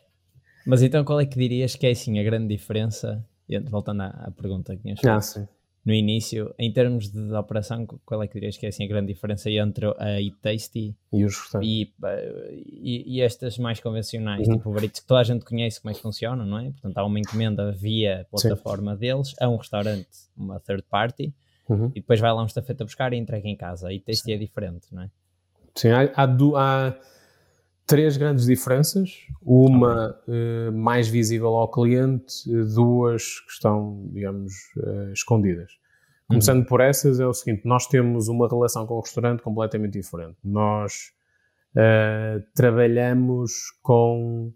[0.66, 3.26] Mas então qual é que dirias que é assim a grande diferença,
[3.70, 5.50] voltando à, à pergunta que tinhas feito, Ah.
[5.90, 8.88] No início, em termos de, de operação, qual é que dirias que é assim a
[8.88, 11.24] grande diferença entre a Eat Tasty E
[11.64, 11.92] e,
[12.82, 14.58] e, e estas mais convencionais, Uhum.
[14.58, 16.70] tipo Uber Eats, que toda a gente conhece como é que funcionam, não é?
[16.72, 21.34] Portanto, há uma encomenda via plataforma deles, a um restaurante, uma third party,
[21.68, 21.88] Uhum.
[21.96, 23.90] e depois vai lá um estafeta buscar e entrega em casa.
[23.90, 25.10] A Eat Tasty é diferente, não é?
[25.76, 26.96] Sim, há, há, há
[27.90, 29.26] três grandes diferenças.
[29.42, 35.72] Uma eh, mais visível ao cliente, eh, duas que estão, digamos, eh, escondidas.
[36.28, 40.38] Começando por essas, é o seguinte: nós temos uma relação com o restaurante completamente diferente.
[40.44, 41.12] Nós
[41.76, 44.54] eh, trabalhamos com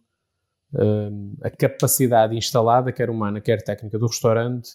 [1.44, 4.72] a capacidade instalada, quer humana, quer técnica, do restaurante,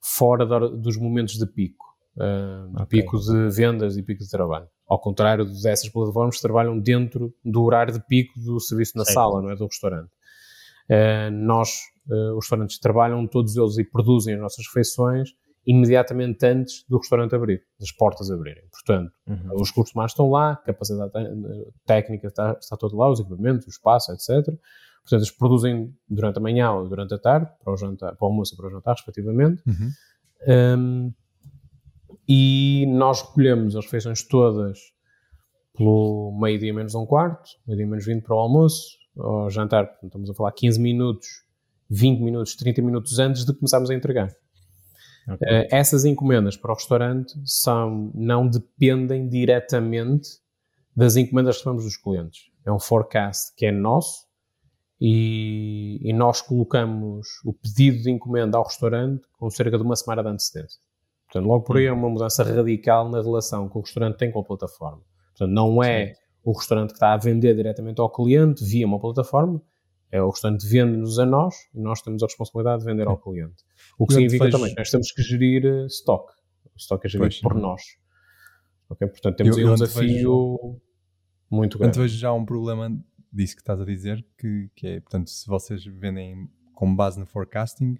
[0.00, 1.86] fora hora- dos momentos de pico.
[2.20, 2.86] eh, de Ok.
[3.00, 4.66] pico de vendas e pico de trabalho.
[4.88, 9.14] Ao contrário dessas plataformas que trabalham dentro do horário de pico do serviço na Certo.
[9.14, 9.56] sala, não é?
[9.56, 10.10] Do restaurante.
[10.88, 11.68] Eh, nós,
[12.10, 15.30] eh, os restaurantes trabalham todos eles e produzem as nossas refeições
[15.66, 18.64] imediatamente antes do restaurante abrir, das portas abrirem.
[18.72, 19.60] Portanto, Uhum.
[19.60, 21.12] os recursos humanos estão lá, a capacidade
[21.84, 24.46] técnica está, está toda lá, os equipamentos, o espaço, etc.
[24.46, 28.28] Portanto, eles produzem durante a manhã ou durante a tarde, para o, jantar, para o
[28.30, 29.62] almoço e para o jantar, respectivamente.
[29.66, 29.90] Uhum.
[30.78, 31.12] Um,
[32.28, 34.78] e nós recolhemos as refeições todas
[35.74, 40.30] pelo meio-dia menos um quarto, meio-dia menos 20 para o almoço, ao jantar, portanto, estamos
[40.30, 41.28] a falar 15 minutos,
[41.88, 44.28] 20 minutos, 30 minutos antes de começarmos a entregar.
[45.28, 45.46] Ok.
[45.48, 50.28] Eh, essas encomendas para o restaurante são, não dependem diretamente
[50.96, 52.50] das encomendas que recebemos dos clientes.
[52.66, 54.26] É um forecast que é nosso
[55.00, 60.22] e, e nós colocamos o pedido de encomenda ao restaurante com cerca de uma semana
[60.22, 60.80] de antecedência.
[61.30, 64.40] Portanto, logo por aí é uma mudança radical na relação que o restaurante tem com
[64.40, 65.02] a plataforma.
[65.36, 69.60] Portanto, não é o restaurante que está a vender diretamente ao cliente via uma plataforma,
[70.10, 73.62] é o restaurante vende-nos a nós e nós temos a responsabilidade de vender ao cliente.
[73.98, 76.32] O que significa vejo- também que nós temos que gerir eh, stock.
[76.74, 77.40] O stock é gerido Pois.
[77.40, 77.82] por nós.
[78.88, 80.80] Portanto, temos Eu- aí um eu desafio
[81.50, 81.98] muito Portanto, grande.
[81.98, 82.88] vejo já um problema
[83.30, 87.26] disso que estás a dizer, que, que é, portanto, se vocês vendem com base no
[87.26, 87.98] forecasting,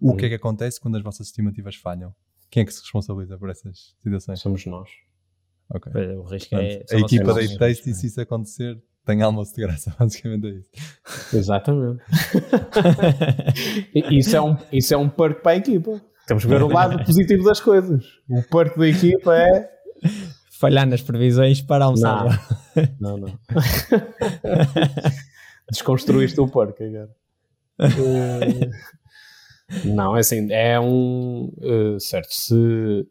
[0.00, 2.14] o que é que acontece quando as vossas estimativas falham?
[2.50, 4.40] Quem é que se responsabiliza por essas situações?
[4.40, 4.88] Somos nós.
[5.72, 5.92] Ok.
[6.16, 6.96] O risco Portanto, é.
[6.96, 7.74] a equipa da não e é?
[7.74, 10.68] se isso acontecer, tem almoço de graça, basicamente é isso.
[11.36, 12.02] Exatamente.
[14.10, 16.00] Isso, é um, isso é um perk para a equipa.
[16.26, 18.04] Temos que ver o lado positivo das coisas.
[18.28, 19.70] O perk da equipa é.
[20.60, 22.46] Falhar nas previsões para almoçar.
[23.00, 23.36] Não, não.
[25.70, 27.10] Desconstruíste o perk agora.
[29.84, 31.52] Não, é assim, é um.
[31.62, 33.06] eh, certo, se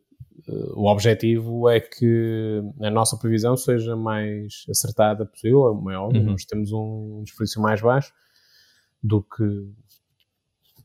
[0.47, 6.31] eh, o objetivo é que a nossa previsão seja mais acertada possível, é óbvio, Uhum.
[6.31, 8.11] nós temos um desperdício mais baixo
[9.01, 9.43] do que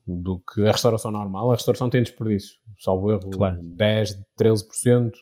[0.07, 1.51] do que a restauração normal.
[1.51, 3.59] A restauração tem desperdício, salvo erro, Claro.
[3.63, 5.13] 10, 13%.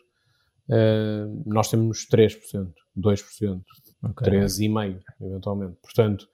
[0.71, 3.63] eh, nós temos 3%, 2%,
[4.03, 4.27] Ok.
[4.27, 5.77] 13,5%, eventualmente.
[5.83, 6.29] Portanto,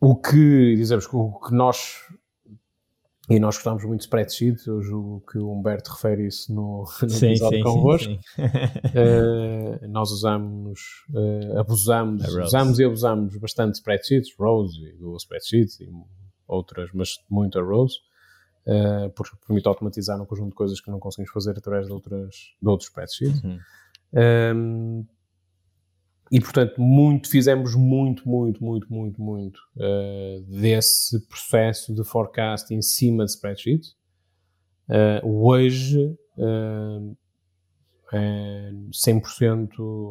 [0.00, 2.02] o que, dizemos que o que nós,
[3.28, 7.10] e nós gostamos muito de spreadsheet, eu julgo que o Humberto refere isso no, no
[7.10, 8.48] Sim, episódio sim, convosco, sim, sim.
[8.94, 10.80] eh, nós usamos,
[11.14, 15.88] eh, abusamos, usamos e abusamos bastante de spreadsheets, Rose e Google Spreadsheets e
[16.46, 17.96] outras, mas muito a Rose,
[18.66, 22.34] eh, porque permite automatizar um conjunto de coisas que não conseguimos fazer através de, outras,
[22.60, 23.42] de outros spreadsheets.
[23.42, 23.58] Uhum.
[24.12, 25.06] Um,
[26.30, 32.82] e portanto, muito, fizemos muito, muito, muito, muito, muito uh, desse processo de forecast em
[32.82, 33.96] cima de spreadsheets.
[34.88, 37.16] Uh, hoje uh,
[38.12, 39.68] é 100%,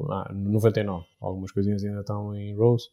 [0.09, 2.89] ah, 99%, algumas coisinhas ainda estão em rows,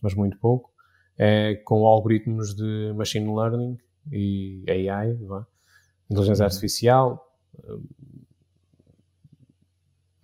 [0.00, 0.70] mas muito pouco.
[1.18, 3.78] É com algoritmos de machine learning
[4.10, 5.46] e AI, vá,
[6.10, 7.22] inteligência artificial,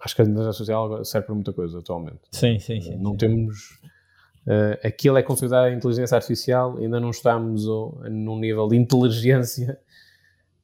[0.00, 2.20] acho que a inteligência artificial serve para muita coisa atualmente.
[2.32, 2.96] Sim, sim, sim.
[2.96, 3.18] não sim.
[3.18, 3.80] temos.
[4.46, 9.78] Uh, aquilo é considerado inteligência artificial, ainda não estamos oh, num nível de inteligência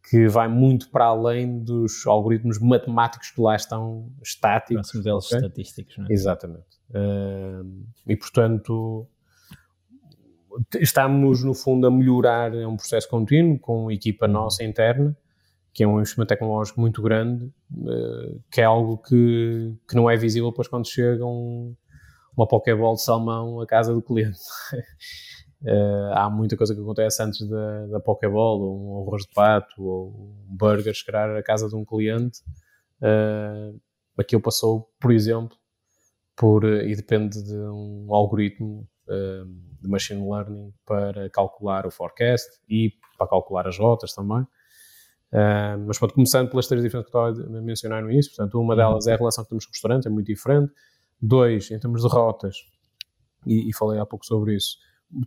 [0.08, 4.88] que vai muito para além dos algoritmos matemáticos que lá estão estáticos.
[4.88, 5.38] Os modelos ok?
[5.38, 6.12] estatísticos, não é?
[6.12, 6.66] Exatamente.
[6.90, 9.06] Uh, e portanto,
[10.78, 15.16] estamos no fundo a melhorar, é um processo contínuo com a equipa nossa interna,
[15.74, 20.16] que é um investimento tecnológico muito grande, uh, que é algo que, que não é
[20.16, 21.74] visível depois quando chega um,
[22.36, 24.38] uma Pokéball de salmão à casa do cliente.
[25.62, 29.82] Uh, há muita coisa que acontece antes da, da Pokéball, ou um arroz de pato,
[29.82, 32.38] ou um burger chegar à casa de um cliente.
[33.00, 33.76] Uh,
[34.16, 35.56] aquilo passou, por exemplo,
[36.36, 39.44] por, e depende de um algoritmo uh,
[39.82, 44.46] de machine learning para calcular o forecast e para calcular as rotas também.
[45.34, 48.76] Uh, mas pronto, começando pelas três diferenças que estava a mencionar no início, portanto, uma
[48.76, 50.72] delas é a relação que temos com o restaurante, é muito diferente.
[51.20, 52.56] Dois, em termos de rotas,
[53.44, 54.78] e, e falei há pouco sobre isso,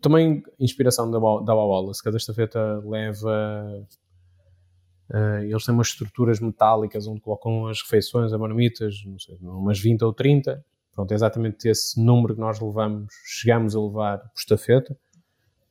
[0.02, 3.86] também inspiração da, da Wallace, cada estafeta leva.
[5.10, 9.80] Uh, eles têm umas estruturas metálicas onde colocam as refeições, as marmitas, não sei, umas
[9.80, 10.64] 20 ou 30.
[10.94, 14.98] Pronto, é exatamente esse número que nós levamos, chegamos a levar por estafeta.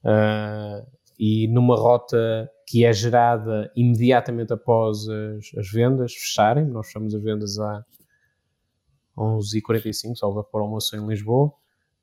[0.05, 0.87] Uh,
[1.19, 7.23] e numa rota que é gerada imediatamente após as, as vendas fecharem, nós fechamos as
[7.23, 7.85] vendas a
[9.17, 11.53] 11h45, salvo para o almoço em Lisboa.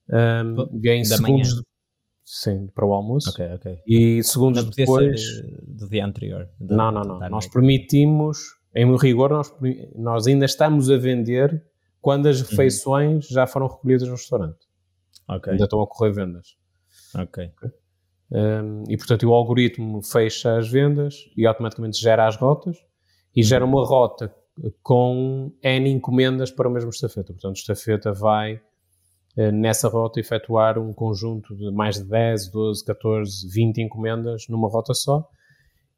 [0.10, 1.64] Um, ganho segundos, manhã.
[2.26, 3.30] Sim, para o almoço.
[3.30, 3.80] Ok, ok.
[3.86, 5.22] E segundos depois.
[5.68, 6.50] do dia anterior.
[6.60, 7.30] não, não, não.
[7.30, 8.38] Nós permitimos,
[8.76, 9.54] em rigor, nós,
[9.96, 11.64] nós ainda estamos a vender
[12.02, 12.48] quando as uhum.
[12.50, 13.34] refeições uhum.
[13.34, 14.66] já foram recolhidas no restaurante.
[15.28, 15.52] Ok.
[15.52, 16.58] Ainda estão a ocorrer vendas.
[17.16, 17.52] Ok.
[17.58, 17.83] okay.
[18.34, 22.78] Um, e portanto, o algoritmo fecha as vendas e automaticamente gera as rotas
[23.36, 24.34] e gera uma rota
[24.82, 27.32] com N encomendas para o mesmo estafeta.
[27.32, 28.60] Portanto, estafeta vai
[29.36, 34.68] eh, nessa rota efetuar um conjunto de mais de 10, 12, 14, 20 encomendas numa
[34.68, 35.28] rota só.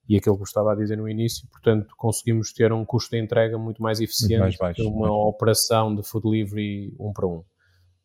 [0.08, 3.21] E aquilo que eu estava a dizer no início, portanto, conseguimos ter um custo de
[3.21, 7.43] entrega muito mais eficiente mais baixo, que uma operação de food delivery um para um.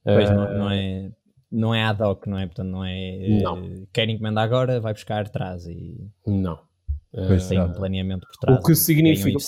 [0.03, 1.12] Pois uh, não, não, é,
[1.51, 2.47] não é ad hoc, não é?
[2.47, 3.41] Portanto, não é.
[3.43, 3.61] Não.
[3.61, 6.11] Uh, quer encomendar agora, vai buscar atrás e.
[6.27, 6.61] Não.
[7.13, 8.59] Uh, tem um planeamento por trás.
[8.59, 9.39] O que significa.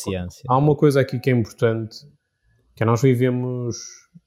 [0.49, 1.97] Há uma coisa aqui que é importante,
[2.75, 3.77] que é nós vivemos.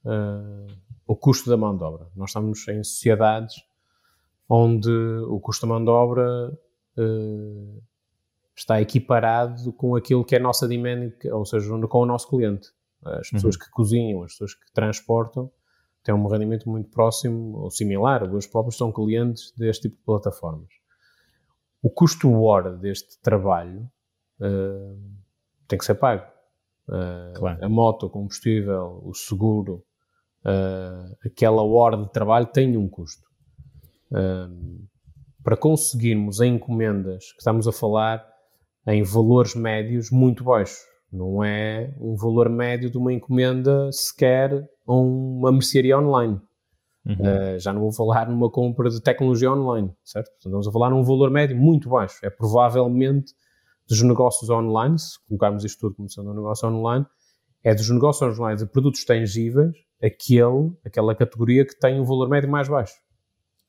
[0.04, 0.66] Uh,
[1.06, 2.08] o custo da mão de obra.
[2.16, 3.54] Nós estamos em sociedades
[4.48, 4.90] onde
[5.28, 6.50] o custo da mão de obra
[6.98, 7.82] uh,
[8.54, 12.70] está equiparado com aquilo que é a nossa demand, ou seja, com o nosso cliente.
[13.04, 13.60] As pessoas uhum.
[13.60, 15.50] que cozinham, as pessoas que transportam,
[16.06, 20.68] têm um rendimento muito próximo ou similar, eles próprios são clientes deste tipo de plataformas.
[21.82, 23.90] O custo hora deste trabalho
[24.40, 25.00] uh,
[25.66, 26.24] tem que ser pago.
[26.88, 27.64] Uh, claro.
[27.64, 29.84] A moto, o combustível, o seguro,
[30.44, 33.26] uh, aquela hora de trabalho tem um custo.
[35.42, 38.24] Para conseguirmos em encomendas que estamos a falar
[38.86, 40.78] em valores médios muito baixos.
[41.12, 44.52] Não é um valor médio de uma encomenda sequer
[44.86, 46.40] a uma mercearia online.
[47.04, 47.14] Uhum.
[47.14, 50.26] Uh, já não vou falar numa compra de tecnologia online, certo?
[50.26, 52.18] Portanto, estamos a falar num valor médio muito baixo.
[52.24, 53.32] É provavelmente
[53.88, 57.06] dos negócios online, se colocarmos isto tudo como sendo um negócio online,
[57.62, 62.50] é dos negócios online de produtos tangíveis aquele, aquela categoria que tem um valor médio
[62.50, 62.94] mais baixo.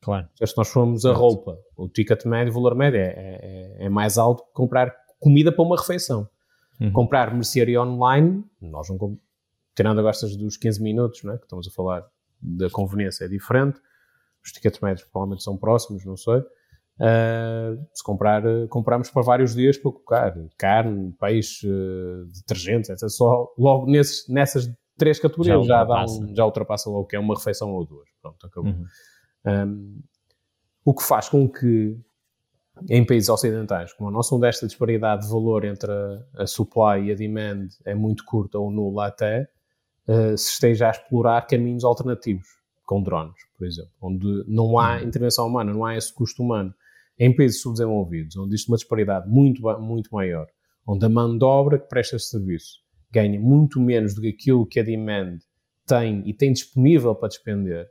[0.00, 0.28] Claro.
[0.34, 4.16] Se nós formos a roupa, o ticket médio, o valor médio é, é, é, mais
[4.16, 6.28] alto que comprar comida para uma refeição.
[6.80, 6.92] Uhum.
[6.92, 9.18] Comprar mercearia online, nós não
[9.74, 11.38] tirando agora dos 15 minutos, não é?
[11.38, 12.04] que estamos a falar
[12.40, 13.80] da conveniência, é diferente.
[14.44, 16.38] Os tickets médios provavelmente são próximos, não sei.
[17.00, 21.68] Uh, se comprar, compramos para vários dias para colocar carne, peixe,
[22.34, 23.08] detergentes, etc.
[23.08, 27.18] Só logo nesses, nessas três categorias já, já, dá um, já ultrapassa logo que é
[27.20, 28.08] uma refeição ou duas.
[28.20, 28.72] Pronto, acabou.
[28.72, 28.86] Uhum.
[29.46, 30.02] Um,
[30.84, 31.96] o que faz com que
[32.88, 37.06] em países ocidentais, como a nossa, onde esta disparidade de valor entre a, a supply
[37.06, 39.48] e a demand é muito curta ou nula até,
[40.06, 42.46] uh, se esteja a explorar caminhos alternativos,
[42.84, 45.08] com drones, por exemplo, onde não há uhum.
[45.08, 46.74] intervenção humana, não há esse custo humano.
[47.18, 50.46] Em países subdesenvolvidos, onde existe uma disparidade muito, muito maior,
[50.86, 52.78] onde a mão de obra que presta esse serviço
[53.10, 55.38] ganha muito menos do que aquilo que a demand
[55.86, 57.88] tem e tem disponível para despender,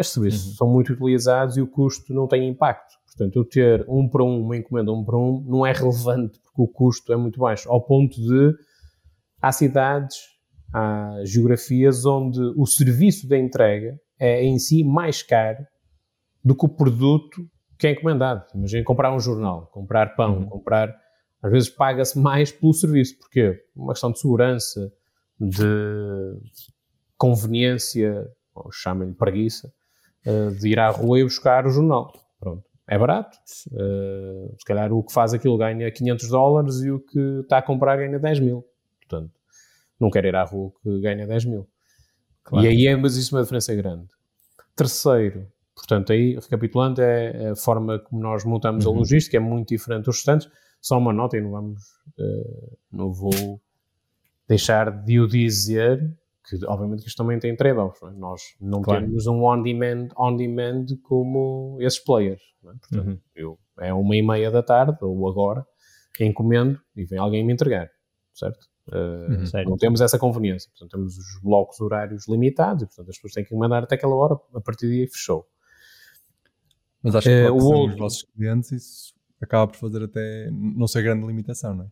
[0.00, 0.54] estes serviços uhum.
[0.54, 2.94] são muito utilizados e o custo não tem impacto.
[3.06, 6.62] Portanto, eu ter um para um, uma encomenda um para um, não é relevante porque
[6.62, 8.54] o custo é muito baixo, ao ponto de
[9.42, 10.16] há cidades,
[10.72, 15.66] há geografias onde o serviço da entrega é em si mais caro
[16.42, 17.46] do que o produto
[17.78, 18.44] que é encomendado.
[18.54, 20.46] Imagina comprar um jornal, comprar pão, uhum.
[20.46, 20.94] comprar
[21.42, 23.18] às vezes paga-se mais pelo serviço.
[23.18, 23.62] Porquê?
[23.74, 24.92] Uma questão de segurança,
[25.38, 26.36] de
[27.16, 29.72] conveniência, ou chamem-lhe preguiça,
[30.24, 32.12] eh, de ir à rua e buscar o jornal.
[32.38, 32.64] Pronto.
[32.86, 33.38] É barato.
[33.70, 37.62] Uh, se calhar o que faz aquilo ganha 500 dólares e o que está a
[37.62, 38.64] comprar ganha 10 mil.
[38.98, 39.30] Portanto,
[39.98, 41.68] não quer ir à rua que ganha 10 mil.
[42.42, 42.66] Claro.
[42.66, 44.08] E aí é, mas isso é uma diferença grande.
[44.74, 48.92] Terceiro, portanto, aí, recapitulando, é a forma como nós montamos uhum.
[48.92, 50.48] a logística, é muito diferente dos restantes.
[50.80, 51.82] Só uma nota e não vamos,
[52.18, 53.60] uh, não vou
[54.48, 56.12] deixar de o dizer,
[56.48, 58.02] que obviamente que isto também tem trade-offs.
[58.02, 58.10] É?
[58.12, 59.04] Nós não claro.
[59.04, 62.42] temos um on-demand on -demand como esses players.
[62.64, 62.68] É?
[62.68, 62.72] é?
[62.72, 63.18] Portanto, uhum.
[63.34, 65.66] eu, é uma e meia da tarde, ou agora,
[66.18, 67.90] encomendo e vem alguém me entregar,
[68.34, 68.68] certo?
[68.88, 69.70] Uh, uhum.
[69.70, 73.44] Não temos essa conveniência, portanto, temos os blocos horários limitados e, portanto, as pessoas têm
[73.44, 75.46] que mandar até aquela hora, a partir daí fechou.
[77.02, 77.92] Mas acho que uh, o outro...
[77.92, 81.88] os vossos clientes isso acaba por fazer até não ser grande limitação, não é?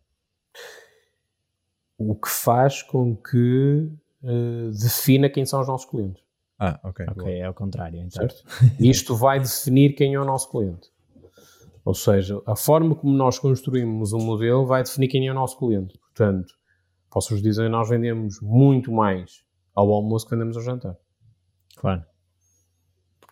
[1.97, 3.91] O que faz com que
[4.23, 6.23] uh, defina quem são os nossos clientes.
[6.59, 7.05] Ah, ok.
[7.09, 7.31] Ok, boa.
[7.31, 7.99] é ao contrário.
[7.99, 8.09] Então.
[8.09, 8.43] Certo?
[8.79, 10.89] Isto vai definir quem é o nosso cliente.
[11.85, 15.57] Ou seja, a forma como nós construímos um modelo vai definir quem é o nosso
[15.57, 15.97] cliente.
[15.99, 16.53] Portanto,
[17.09, 20.97] posso-vos dizer, nós vendemos muito mais ao almoço que vendemos ao jantar.
[21.77, 22.03] Claro.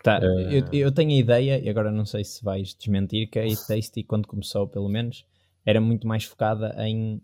[0.02, 0.50] Tá, uh...
[0.50, 4.02] eu, eu, tenho a ideia, e agora não sei se vais desmentir, que a Tasty,
[4.02, 5.26] quando começou, pelo menos,
[5.66, 7.20] era muito mais focada em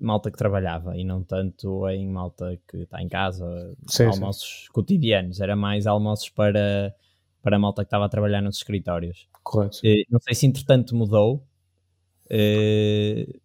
[0.00, 4.72] malta que trabalhava e não tanto em malta que está em casa, sim, almoços sim.
[4.72, 5.40] cotidianos.
[5.40, 6.94] Era mais almoços para,
[7.42, 9.28] para a malta que estava a trabalhar nos escritórios.
[9.42, 9.78] Correto.
[9.78, 11.42] Uh, não sei se entretanto mudou.
[12.30, 13.42] Uh...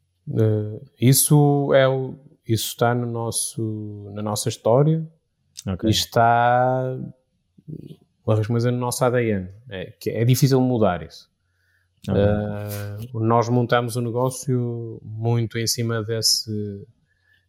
[0.99, 2.15] isso é o,
[2.47, 5.07] isso está no nosso, na nossa história
[5.65, 5.89] okay.
[5.89, 6.97] e está
[8.25, 9.49] coisa no nosso ADN.
[9.69, 11.31] É, é difícil mudar isso.
[12.09, 16.85] Uh, nós montamos o um negócio muito em cima desse,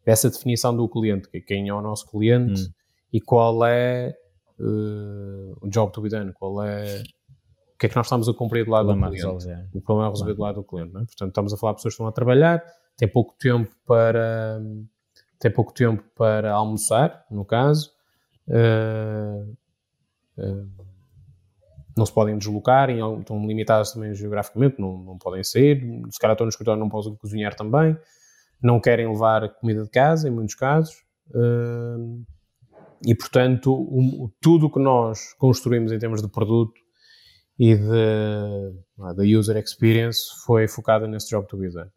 [0.04, 2.72] dessa definição do cliente, que é quem é o nosso cliente hum.
[3.12, 4.14] e qual é
[4.60, 7.02] uh, o job to be done, qual é
[7.74, 9.16] o que é que nós estamos a cumprir do lado do cliente.
[9.16, 9.68] Resolver.
[9.74, 10.90] O problema é resolver do lado do cliente.
[10.90, 10.98] É?
[11.00, 12.64] Portanto, estamos a falar de pessoas que estão a trabalhar,
[12.96, 14.62] têm pouco tempo para
[15.40, 17.90] têm pouco tempo para almoçar, no caso.
[18.46, 19.56] Uh,
[21.96, 25.80] não se podem deslocar, estão limitados também geograficamente, não, não podem sair,
[26.11, 27.96] se calhar estão no escritório não podem cozinhar também,
[28.62, 32.24] não querem levar comida de casa, em muitos casos, uh,
[33.07, 36.80] e portanto um, tudo o que nós construímos em termos de produto
[37.59, 41.90] e de, da user experience foi focado nesse job to be done.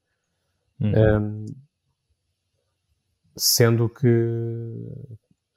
[0.80, 1.18] Uhum.
[1.18, 1.46] Um,
[3.36, 4.08] sendo que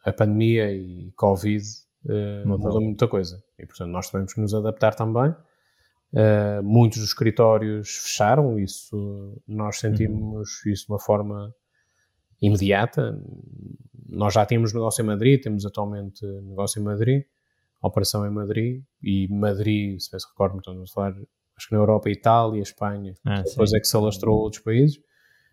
[0.05, 1.65] a pandemia e Covid
[2.05, 3.43] uh, mudou muita coisa.
[3.59, 5.35] E, portanto, nós tivemos que nos adaptar também.
[6.13, 10.73] Uh, muitos dos escritórios fecharam, isso nós sentimos uhum.
[10.73, 11.55] isso de uma forma
[12.43, 13.17] imediata.
[14.09, 17.25] Nós já tínhamos negócio em Madrid, temos atualmente negócio em Madrid,
[17.81, 21.15] operação em Madrid, e Madrid, se bem se recordo, a falar,
[21.57, 23.77] acho que na Europa, Itália, Espanha, ah, depois sim.
[23.77, 24.99] é que se alastrou outros países.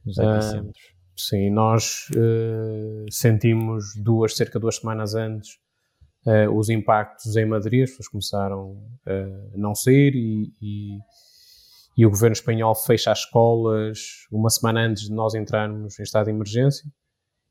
[0.07, 0.71] Uh,
[1.15, 5.59] sim, nós uh, sentimos duas, cerca de duas semanas antes,
[6.27, 10.97] uh, os impactos em Madrid, as pessoas começaram a não sair e, e,
[11.97, 16.25] e, o governo espanhol fecha as escolas uma semana antes de nós entrarmos em estado
[16.25, 16.85] de emergência.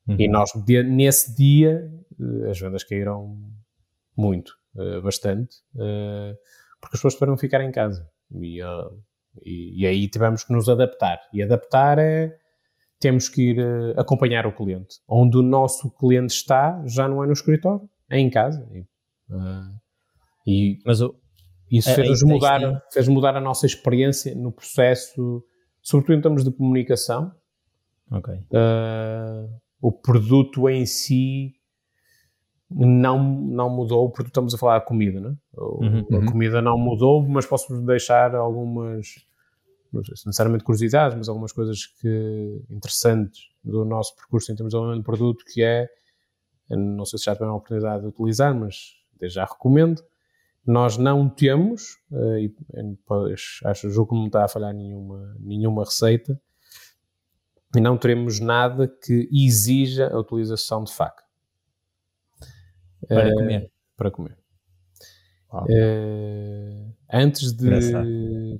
[0.07, 0.17] Uhum.
[0.19, 0.51] E nós,
[0.87, 3.37] nesse dia, uh, as vendas caíram
[4.17, 4.55] muito,
[5.03, 8.09] bastante, porque as pessoas tiveram ficar em casa.
[8.33, 8.61] E,
[9.43, 11.19] e, e, aí tivemos que nos adaptar.
[11.35, 12.35] E adaptar é
[12.99, 13.59] temos que ir
[13.99, 15.01] acompanhar o cliente.
[15.07, 18.66] Onde o nosso cliente está já não é no escritório, é em casa.
[18.73, 18.81] E,
[19.31, 19.81] uh,
[20.47, 21.01] e Mas
[21.71, 25.45] isso fez-nos mudar, fez mudar a nossa experiência no processo,
[25.83, 27.33] sobretudo em termos de comunicação.
[28.11, 28.37] Okay.
[28.37, 31.55] Uh, o produto em si
[32.71, 35.37] não, não mudou, porque estamos a falar de comida, né?
[35.57, 36.27] Uhum, a uhum.
[36.27, 39.07] comida não mudou, mas posso deixar algumas,
[39.92, 44.71] não sei se necessariamente curiosidades, mas algumas coisas que, interessantes do nosso percurso em termos
[44.71, 45.88] de desenvolvimento de produto, que é
[46.74, 50.02] não sei se já tiveram a oportunidade de utilizar, mas desde já recomendo.
[50.66, 52.52] Nós não temos, uh, e
[53.64, 56.40] acho julgo que não está a falhar nenhuma, nenhuma receita,
[57.76, 61.22] e não teremos nada que exija a utilização de faca.
[63.07, 63.72] Para uh, comer.
[63.96, 64.38] Para comer.
[65.52, 68.09] Uh, antes de Engraçado.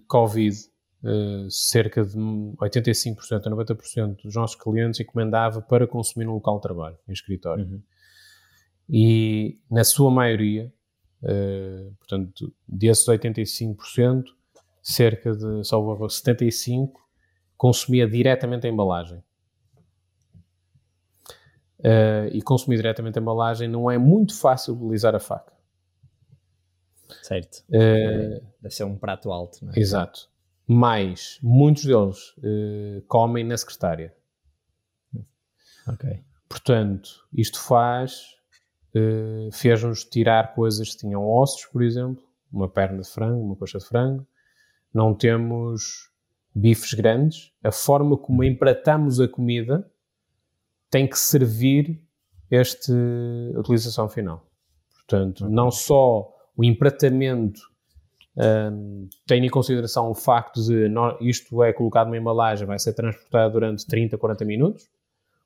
[0.07, 0.57] Covid,
[1.03, 6.63] uh, cerca de 85% a 90% dos nossos clientes encomendava para consumir no local de
[6.63, 7.65] trabalho, em escritório.
[7.65, 7.83] Uhum
[8.89, 10.73] e na sua maioria,
[11.23, 14.25] uh, portanto, desses 85%,
[14.83, 16.93] cerca de, salvo 75%,
[17.57, 19.19] consumia diretamente a embalagem.
[21.79, 25.53] Uh, e consumir diretamente a embalagem não é muito fácil utilizar a faca.
[27.23, 27.65] Certo.
[27.69, 29.79] Uh, Deve ser um prato alto, não é?
[29.79, 30.29] Exato.
[30.67, 34.15] Mas muitos deles uh, comem na secretária.
[35.87, 36.25] Ok.
[36.49, 38.36] Portanto, isto faz
[38.97, 42.23] uh, fez-nos tirar coisas que tinham ossos, por exemplo,
[42.53, 44.27] uma perna de frango, uma coxa de frango.
[44.93, 46.11] Não temos
[46.55, 47.53] bifes grandes.
[47.63, 49.91] A forma como empratamos a comida
[50.91, 52.03] tem que servir
[52.51, 52.93] esta
[53.57, 54.47] utilização final.
[54.95, 57.61] Portanto, não só o empratamento
[58.37, 60.91] um, tendo em consideração o facto de
[61.21, 64.91] isto é colocado numa embalagem, vai ser transportado durante 30, 40 minutos,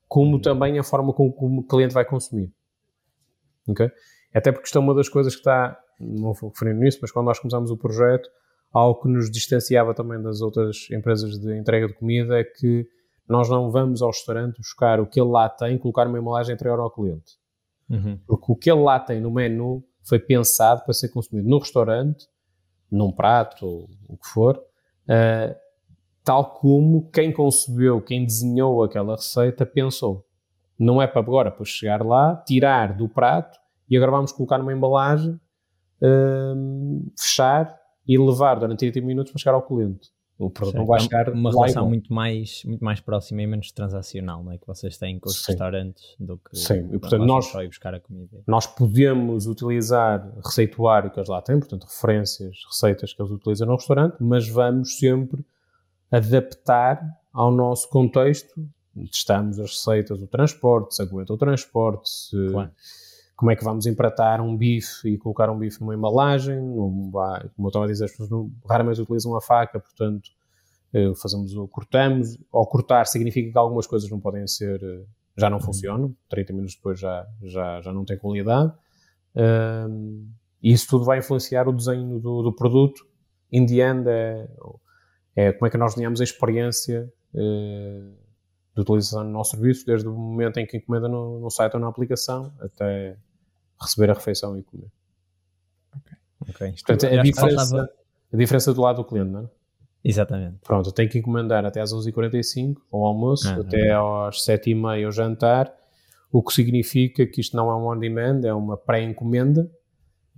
[0.07, 0.41] como uhum.
[0.41, 2.51] também a forma como, como o cliente vai consumir.
[3.71, 3.89] Okay?
[4.33, 7.25] Até porque isto é uma das coisas que está, não vou referir nisso, mas quando
[7.25, 8.29] nós começamos o projeto,
[8.71, 12.87] algo que nos distanciava também das outras empresas de entrega de comida é que
[13.27, 16.79] nós não vamos ao restaurante buscar o que ele lá tem, colocar uma embalagem anterior
[16.79, 17.39] ao cliente.
[17.89, 18.19] Uhum.
[18.25, 22.27] Porque o que ele lá tem no menu foi pensado para ser consumido no restaurante
[22.89, 25.55] num prato ou o que for, uh,
[26.23, 30.25] tal como quem concebeu, quem desenhou aquela receita pensou.
[30.77, 33.60] Não é para agora, para chegar lá, tirar do prato
[33.91, 35.33] e agora vamos colocar numa embalagem,
[36.01, 37.77] uh, fechar
[38.07, 40.09] e levar durante 30 minutos para chegar ao cliente.
[40.39, 43.71] O produto não vai é chegar uma relação muito mais, muito mais próxima e menos
[43.71, 44.57] transacional não é?
[44.57, 45.51] que vocês têm com os Sim.
[45.51, 46.89] restaurantes do que Sim.
[46.91, 48.41] E, portanto, nós, só ir buscar a comida.
[48.47, 53.75] Nós podemos utilizar receituário que eles lá têm, portanto, referências, receitas que eles utilizam no
[53.75, 55.45] restaurante, mas vamos sempre
[56.09, 58.67] adaptar ao nosso contexto.
[59.11, 62.71] Testamos as receitas do transporte, se aguenta o transporte, se, claro.
[63.41, 66.61] Como é que vamos empratar um bife e colocar um bife numa embalagem.
[66.61, 68.29] Num, como eu estava a dizer, as pessoas
[68.69, 70.29] raramente utilizam a faca, portanto,
[70.93, 75.49] eh, fazemos o cortamos, ou cortar significa que algumas coisas não podem ser, eh, já
[75.49, 75.63] não uhum.
[75.63, 78.73] funcionam, 30 minutos depois já, já, já não tem qualidade.
[79.35, 80.29] Um,
[80.61, 83.03] e isso tudo vai influenciar o desenho do, do produto.
[83.51, 84.47] In the end, é,
[85.35, 88.13] é, como é que nós desenhamos a experiência uh,
[88.75, 91.79] de utilização do nosso serviço, desde o momento em que encomenda no, no site ou
[91.79, 93.17] na aplicação, até
[93.81, 94.91] receber a refeição e comer.
[95.95, 96.17] Ok.
[96.49, 96.71] okay.
[96.85, 97.89] Portanto, a diferença,
[98.33, 99.49] a diferença do lado do cliente, não é?
[100.03, 100.57] Exatamente.
[100.63, 105.11] Pronto, eu tenho que encomendar até às 11h45 ao almoço, ah, até às 7h30 ao
[105.11, 105.71] jantar,
[106.31, 109.69] o que significa que isto não é um on-demand, é uma pré-encomenda.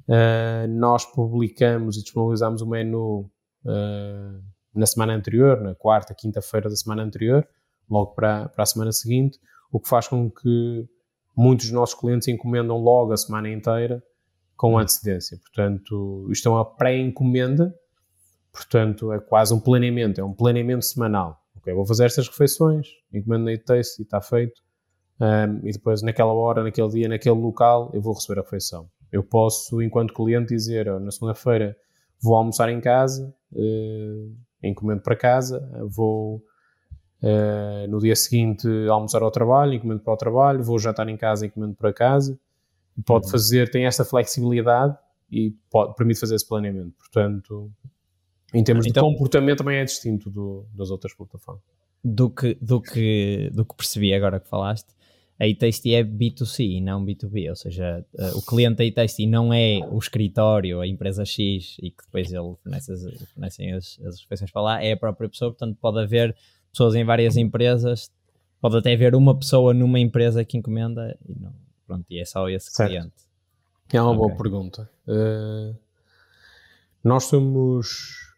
[0.06, 3.32] Uh, nós publicamos e disponibilizamos o menu
[3.64, 4.44] uh,
[4.76, 7.48] na semana anterior, na quarta, quinta-feira da semana anterior,
[7.90, 9.40] logo para, para a semana seguinte,
[9.72, 10.88] o que faz com que
[11.36, 14.04] muitos dos nossos clientes encomendam logo a semana inteira
[14.56, 14.80] com hum.
[14.80, 15.38] antecedência.
[15.38, 17.74] Portanto, isto é uma pré-encomenda
[18.54, 21.42] Portanto, é quase um planeamento, é um planeamento semanal.
[21.58, 24.62] Ok, vou fazer estas refeições, encomendo na taste e está feito.
[25.20, 28.88] Um, e depois, naquela hora, naquele dia, naquele local, eu vou receber a refeição.
[29.12, 31.76] Eu posso, enquanto cliente, dizer oh, na segunda-feira
[32.22, 36.44] vou almoçar em casa, uh, encomendo para casa, vou
[37.24, 41.46] uh, no dia seguinte almoçar ao trabalho, encomendo para o trabalho, vou jantar em casa,
[41.46, 42.38] encomendo para casa.
[43.06, 43.32] Pode uhum.
[43.32, 44.96] fazer, tem esta flexibilidade
[45.32, 46.94] e pode, permite fazer esse planeamento.
[46.98, 47.72] Portanto,
[48.54, 51.64] em termos então, de comportamento também é distinto do, das outras plataformas.
[52.04, 54.94] Do que, do, que, do que percebi agora que falaste,
[55.40, 59.52] a eTasty é B2C e não B2B, ou seja, uh, o cliente da eTasty não
[59.52, 62.54] é o escritório, a empresa X e que depois ele
[63.34, 66.36] fornecem as, as refeições para lá, é a própria pessoa, portanto pode haver
[66.74, 68.12] pessoas em várias empresas,
[68.60, 71.54] pode até haver uma pessoa numa empresa que encomenda e não,
[71.86, 72.90] pronto, e é só esse certo.
[72.90, 73.14] cliente.
[73.94, 74.20] É uma okay.
[74.20, 74.90] boa pergunta.
[75.08, 75.78] Uh,
[77.04, 78.34] nós somos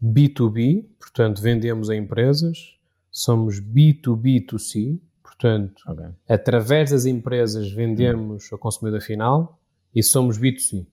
[0.00, 2.76] B2B, portanto, vendemos a empresas,
[3.10, 6.06] somos B2B2C, portanto, okay.
[6.28, 9.58] através das empresas vendemos ao consumidor final
[9.92, 10.86] e somos B2C.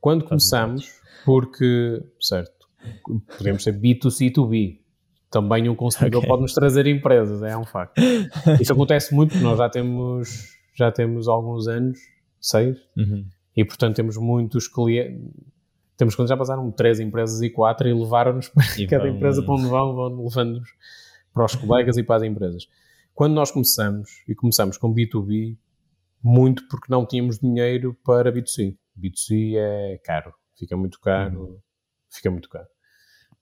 [0.00, 2.68] Quando começamos, porque, certo,
[3.38, 4.80] podemos ser B2C2B,
[5.40, 6.28] também um consumidor okay.
[6.28, 7.98] pode nos trazer empresas, é um facto.
[8.60, 11.98] Isso acontece muito, porque nós já temos, já temos alguns anos,
[12.40, 13.26] seis, uhum.
[13.54, 15.20] e portanto temos muitos clientes
[15.96, 19.16] temos quando já passaram três empresas e quatro e levaram-nos para e cada vão...
[19.16, 20.68] empresa para onde vão, vão levando-nos
[21.32, 22.68] para os colegas e para as empresas.
[23.14, 25.56] Quando nós começamos, e começamos com B2B,
[26.22, 28.76] muito porque não tínhamos dinheiro para B2C.
[28.98, 31.58] B2C é caro, fica muito caro, uhum.
[32.10, 32.68] fica muito caro.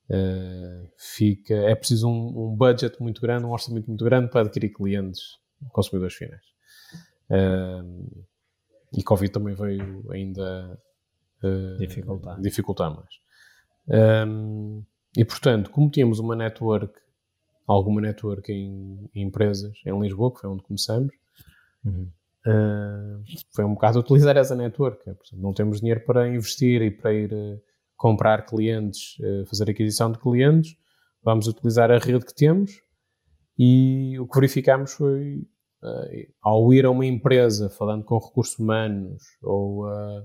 [0.09, 4.69] Uh, fica, é preciso um, um, budget muito grande, um orçamento muito grande para adquirir
[4.69, 5.39] clientes,
[5.71, 6.43] consumidores finais.
[7.29, 8.25] Uh,
[8.93, 10.79] e Covid também veio ainda
[11.43, 12.39] uh, dificultar.
[12.39, 14.27] dificultar mais.
[14.27, 14.83] Um,
[15.17, 16.93] e portanto, como tínhamos uma network,
[17.67, 21.13] alguma network em, em, empresas em Lisboa, que foi onde começamos,
[21.83, 22.09] uhum.
[22.45, 25.03] uh, foi um bocado utilizar essa network.
[25.03, 27.61] Portanto, não temos dinheiro para investir e para ir
[28.05, 29.17] comprar clientes,
[29.49, 30.75] fazer aquisição de clientes,
[31.23, 32.81] vamos utilizar a rede que temos
[33.57, 35.47] e o que verificamos foi
[36.39, 40.23] ao ir a uma empresa falando com recursos humanos ou uh,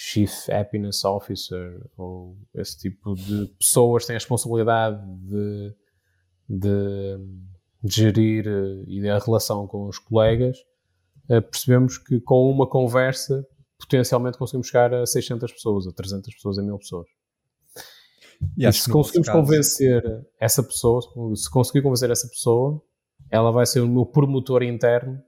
[0.00, 5.74] Chief Happiness Officer ou esse tipo de pessoas têm a responsabilidade de,
[6.48, 7.18] de,
[7.82, 10.56] de gerir eh, e a relação com os colegas,
[11.28, 13.44] eh, percebemos que com uma conversa
[13.78, 17.08] potencialmente conseguimos chegar a 600 pessoas, a 300 pessoas, a 1000 pessoas.
[18.56, 19.40] E, e se conseguimos caso...
[19.40, 20.02] convencer
[20.38, 21.00] essa pessoa,
[21.34, 22.82] se conseguir convencer essa pessoa,
[23.30, 25.22] ela vai ser o meu promotor interno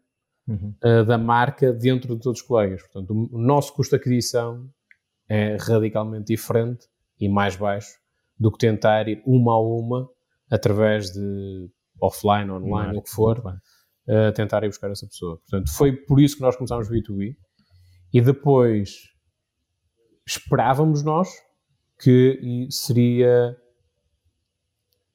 [0.46, 0.74] uhum.
[0.84, 2.82] uh, da marca dentro de todos os colegas.
[2.82, 4.68] Portanto, o, o nosso custo de aquisição
[5.28, 6.86] é radicalmente diferente
[7.18, 7.98] e mais baixo
[8.38, 10.09] do que tentar ir uma a uma
[10.51, 11.70] através de
[12.01, 15.36] offline, online, o que for, uh, tentar ir buscar essa pessoa.
[15.38, 17.36] Portanto, foi por isso que nós começámos B2B
[18.12, 19.11] e depois
[20.26, 21.28] esperávamos nós
[21.98, 23.56] que seria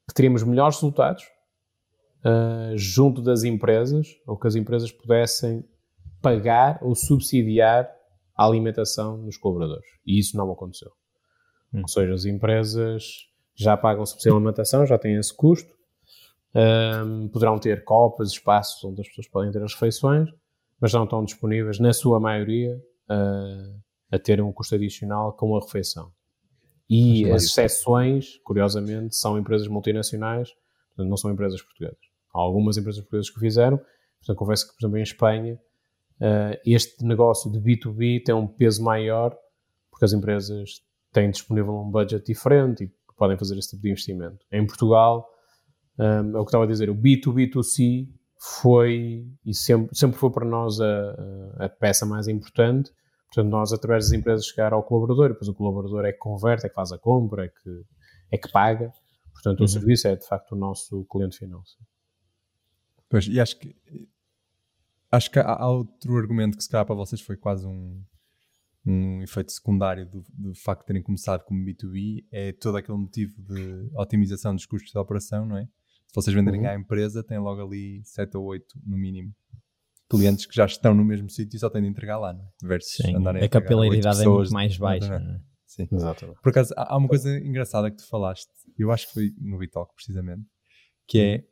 [0.08, 1.24] que teríamos melhores resultados
[2.24, 5.68] uh, junto das empresas ou que as empresas pudessem
[6.22, 7.90] pagar ou subsidiar
[8.36, 9.88] a alimentação dos colaboradores.
[10.06, 10.92] E isso não aconteceu.
[11.74, 11.82] Hum.
[11.82, 15.74] Ou seja, as empresas já pagam subsídio de alimentação, já têm esse custo,
[16.54, 20.30] um, poderão ter copas, espaços onde as pessoas podem ter as refeições,
[20.80, 22.76] mas não estão disponíveis, na sua maioria,
[23.10, 26.12] uh, a terem um custo adicional com a refeição.
[26.90, 30.50] E as exceções, curiosamente, são empresas multinacionais,
[30.98, 31.98] não são empresas portuguesas.
[32.34, 33.78] Há algumas empresas portuguesas que fizeram,
[34.20, 35.60] portanto, confesso que, por exemplo, em Espanha,
[36.22, 39.36] uh, este negócio de B2B tem um peso maior,
[39.90, 44.46] porque as empresas têm disponível um budget diferente e podem fazer esse tipo de investimento.
[44.52, 45.28] Em Portugal,
[45.98, 48.08] um, é o que estava a dizer, o B2B2C
[48.40, 52.92] foi e sempre, sempre foi para nós a, a, peça mais importante.
[53.28, 56.70] Portanto, nós, através das empresas, chegar ao colaborador, depois o colaborador é que converte, é
[56.70, 57.84] que faz a compra, é que,
[58.32, 58.92] é que paga.
[59.34, 59.66] Portanto, uhum.
[59.66, 61.62] o serviço é de facto o nosso cliente final.
[63.10, 63.76] Pois, e acho que
[65.12, 68.04] acho que há outro argumento que se calhar para vocês foi quase um,
[68.86, 73.42] um efeito secundário do, do, facto de terem começado como B2B é todo aquele motivo
[73.42, 75.68] de otimização dos custos de operação, não é?
[76.16, 76.70] Se vocês venderem uhum.
[76.70, 79.36] à empresa, têm logo ali 7 ou 8 no mínimo
[80.10, 82.48] clientes que já estão no mesmo sítio e só têm de entregar lá, não é?
[82.64, 85.20] Versus Sim, andarem a, a capilaridade é muito mais baixa.
[85.20, 85.42] Não é?
[85.66, 85.88] Sim.
[85.92, 86.40] Exatamente.
[86.42, 89.94] Por acaso, há uma coisa engraçada que tu falaste, eu acho que foi no Vitalk
[89.94, 90.46] precisamente,
[91.06, 91.44] que é,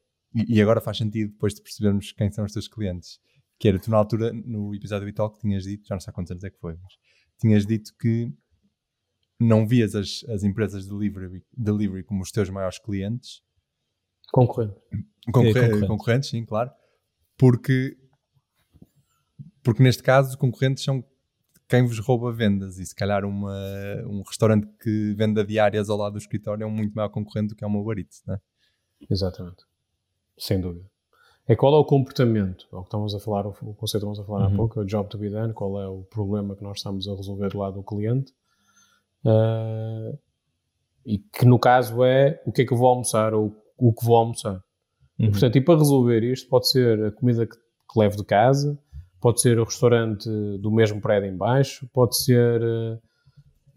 [0.47, 3.20] e agora faz sentido depois de percebermos quem são os teus clientes,
[3.59, 6.14] que era tu na altura, no episódio do Vitalk, tinhas dito, já não sei há
[6.14, 6.93] quantos anos é que foi, mas
[7.38, 8.32] tinhas dito que
[9.38, 13.41] não vias as, as empresas de delivery, delivery como os teus maiores clientes.
[14.32, 14.78] Concorrentes.
[15.32, 16.72] Concorrentes, concorrentes, sim, claro.
[17.38, 17.98] Porque,
[19.64, 21.04] porque neste caso, concorrentes são
[21.68, 23.56] quem vos rouba vendas e se calhar uma,
[24.06, 27.56] um restaurante que venda diárias ao lado do escritório é um muito maior concorrente do
[27.56, 28.40] que é uma Uber Eats, não é?
[29.10, 29.64] Exatamente.
[30.38, 30.94] Sem dúvida
[31.48, 34.20] é qual é o comportamento, é o que estamos a falar, o conceito que estamos
[34.20, 34.54] a falar uhum.
[34.54, 37.08] há pouco, é o job to be done, qual é o problema que nós estamos
[37.08, 38.34] a resolver do lado do cliente.
[39.26, 40.18] Uh,
[41.06, 43.54] e que no caso é o que é que eu vou almoçar ou
[43.88, 44.56] o que vou almoçar.
[45.20, 45.28] Uhum.
[45.28, 48.78] E, portanto, e para resolver isto, pode ser a comida que, que levo de casa,
[49.20, 50.30] pode ser o restaurante
[50.60, 52.96] do mesmo prédio em baixo, pode ser uh,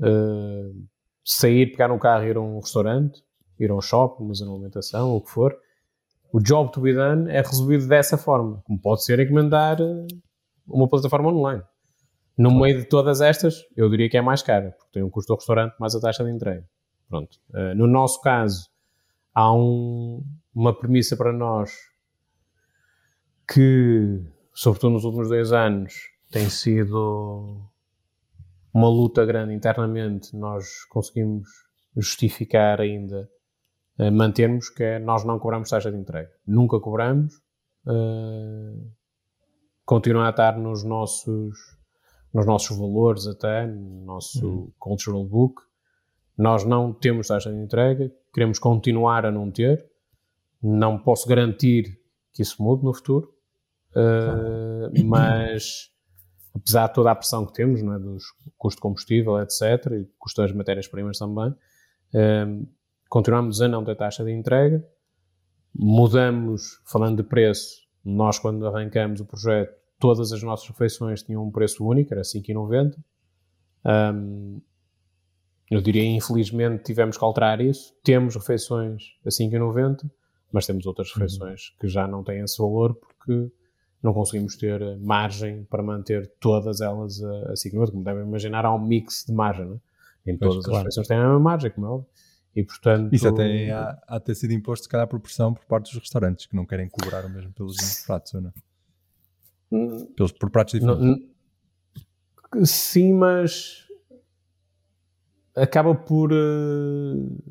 [0.00, 0.86] uh,
[1.24, 3.22] sair, pegar um carro e ir a um restaurante,
[3.58, 5.56] ir a um shopping, uma alimentação, ou o que for
[6.32, 10.06] o job to be done é resolvido dessa forma, como pode ser encomendar eh,
[10.66, 11.62] uma plataforma online.
[12.36, 12.62] No claro.
[12.62, 15.36] meio de todas estas, eu diria que é mais cara, porque tem um custo do
[15.38, 16.62] restaurante mais a taxa de entrega.
[17.08, 17.38] Pronto.
[17.50, 18.68] Uh, no nosso caso,
[19.36, 20.24] há um,
[20.54, 21.70] uma premissa para nós
[23.46, 24.24] que,
[24.54, 25.92] sobretudo nos últimos dois anos,
[26.30, 27.60] tem sido
[28.72, 30.34] uma luta grande internamente.
[30.34, 31.46] Nós conseguimos
[31.94, 33.30] justificar ainda
[34.10, 36.32] mantermos, que é nós não cobramos taxa de entrega.
[36.46, 37.34] Nunca cobramos.
[37.86, 38.90] Uh,
[39.84, 41.58] continua a estar nos nossos,
[42.32, 44.72] nos nossos valores até, no nosso uhum.
[44.78, 45.62] cultural book.
[46.36, 49.86] Nós não temos taxa de entrega, queremos continuar a não ter.
[50.62, 51.98] Não posso garantir
[52.32, 53.32] que isso mude no futuro,
[53.92, 55.90] uh, mas
[56.54, 58.24] apesar de toda a pressão que temos, não é, dos
[58.56, 62.68] custos de combustível, etc., e custos das matérias-primas também, uh,
[63.08, 64.84] continuamos a não ter taxa de entrega,
[65.74, 71.50] mudamos, falando de preço, nós quando arrancamos o projeto, todas as nossas refeições tinham um
[71.50, 72.96] preço único, era 5,90.
[73.84, 74.60] Um,
[75.70, 77.94] eu diria, infelizmente, tivemos que alterar isso.
[78.04, 80.08] Temos refeições a 5,90,
[80.52, 81.22] mas temos outras uhum.
[81.22, 81.76] refeições uhum.
[81.80, 83.50] que já não têm esse valor porque
[84.02, 87.90] não conseguimos ter margem para manter todas elas a, a 5,90.
[87.90, 89.66] Como devem imaginar, há um mix de margem.
[89.66, 89.80] Né?
[90.26, 90.78] Em todas pois, as claro.
[90.78, 92.08] refeições têm a mesma margem, como é óbvio.
[92.54, 95.92] E, portanto, Isso até há, há ter sido imposto, se calhar, por pressão por parte
[95.92, 98.52] dos restaurantes, que não querem cobrar o mesmo pelos pratos, ou não?
[99.70, 101.28] Hum, pelos, por pratos diferentes.
[102.54, 103.85] Não, sim, mas
[105.56, 106.32] acaba por.
[106.32, 107.42] Uh,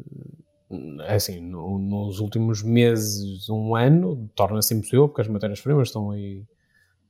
[1.08, 6.43] assim, no, nos últimos meses, um ano, torna-se impossível, porque as matérias-primas estão aí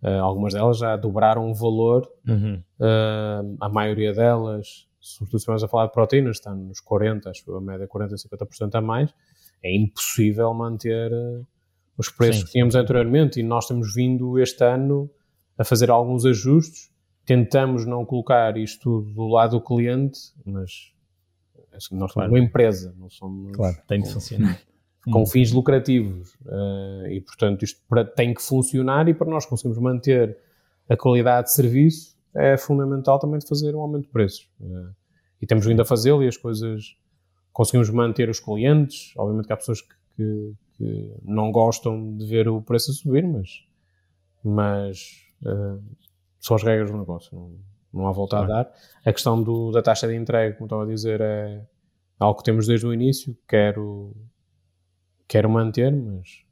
[0.05, 2.61] Uh, algumas delas já dobraram o valor, uhum.
[2.79, 7.43] uh, a maioria delas, sobretudo se estivermos a falar de proteínas, está nos 40, acho
[7.43, 9.11] que a média 40, 50% a mais.
[9.63, 11.11] É impossível manter
[11.97, 15.09] os preços sim, que tínhamos anteriormente e nós temos vindo este ano
[15.57, 16.91] a fazer alguns ajustes.
[17.25, 20.93] Tentamos não colocar isto do lado do cliente, mas
[21.73, 23.55] assim, nós somos uma empresa, não somos.
[23.55, 24.59] Claro, tem de funcionar.
[25.11, 25.25] Com hum.
[25.25, 26.33] fins lucrativos.
[26.45, 27.79] Uh, e, portanto, isto
[28.15, 30.35] tem que funcionar e para nós conseguirmos manter
[30.89, 34.49] a qualidade de serviço é fundamental também de fazer um aumento de preços.
[34.59, 34.93] Uh,
[35.41, 36.97] e temos vindo a fazê-lo e as coisas
[37.53, 39.13] conseguimos manter os clientes.
[39.15, 43.25] Obviamente que há pessoas que, que, que não gostam de ver o preço a subir,
[43.27, 43.63] mas,
[44.43, 45.81] mas uh,
[46.45, 47.59] são as regras do negócio, não,
[47.91, 48.73] não há volta a dar.
[49.03, 51.61] A questão do, da taxa de entrega, como estava a dizer, é
[52.19, 54.15] algo que temos desde o início, quero,
[55.27, 56.43] quero manter, mas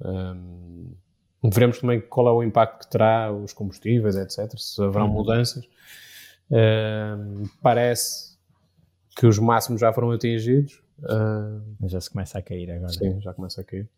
[0.00, 0.94] um,
[1.42, 5.10] veremos também qual é o impacto que terá os combustíveis, etc., se haverá uhum.
[5.10, 5.68] mudanças.
[6.48, 8.38] Um, parece
[9.16, 10.80] que os máximos já foram atingidos.
[11.80, 12.92] Mas já se começa a cair agora.
[12.92, 13.88] Sim, já começa a cair.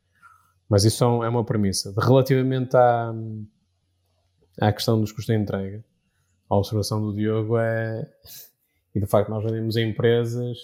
[0.70, 1.92] Mas isso é uma premissa.
[1.98, 3.12] Relativamente à,
[4.60, 5.84] à questão dos custos de entrega,
[6.48, 8.10] a observação do Diogo é.
[8.94, 10.58] E do facto nós vendemos empresas,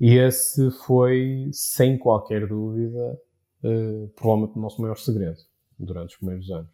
[0.00, 3.20] e esse foi, sem qualquer dúvida,
[3.64, 5.40] uh, provavelmente o nosso maior segredo
[5.78, 6.70] durante os primeiros anos.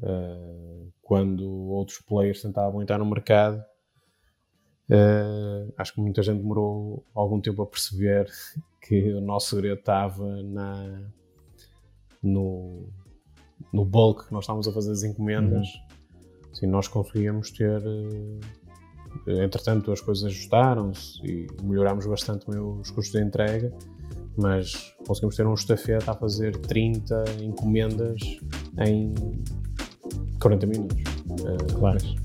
[0.00, 3.64] Uh, quando outros players tentavam entrar no mercado,
[4.90, 8.28] uh, acho que muita gente demorou algum tempo a perceber
[8.82, 11.10] que o nosso segredo estava na,
[12.20, 12.88] no,
[13.72, 15.68] no bulk que nós estávamos a fazer as encomendas.
[15.68, 16.50] Uhum.
[16.52, 17.82] Assim, nós conseguíamos ter.
[17.86, 18.40] Uh,
[19.26, 23.72] entretanto, as coisas ajustaram-se e melhorámos bastante os custos de entrega,
[24.36, 28.20] mas conseguimos ter um estafeta a fazer 30 encomendas
[28.78, 29.14] em
[30.40, 30.96] 40 minutos.
[31.28, 31.98] Uh, claro.
[32.02, 32.23] Mas,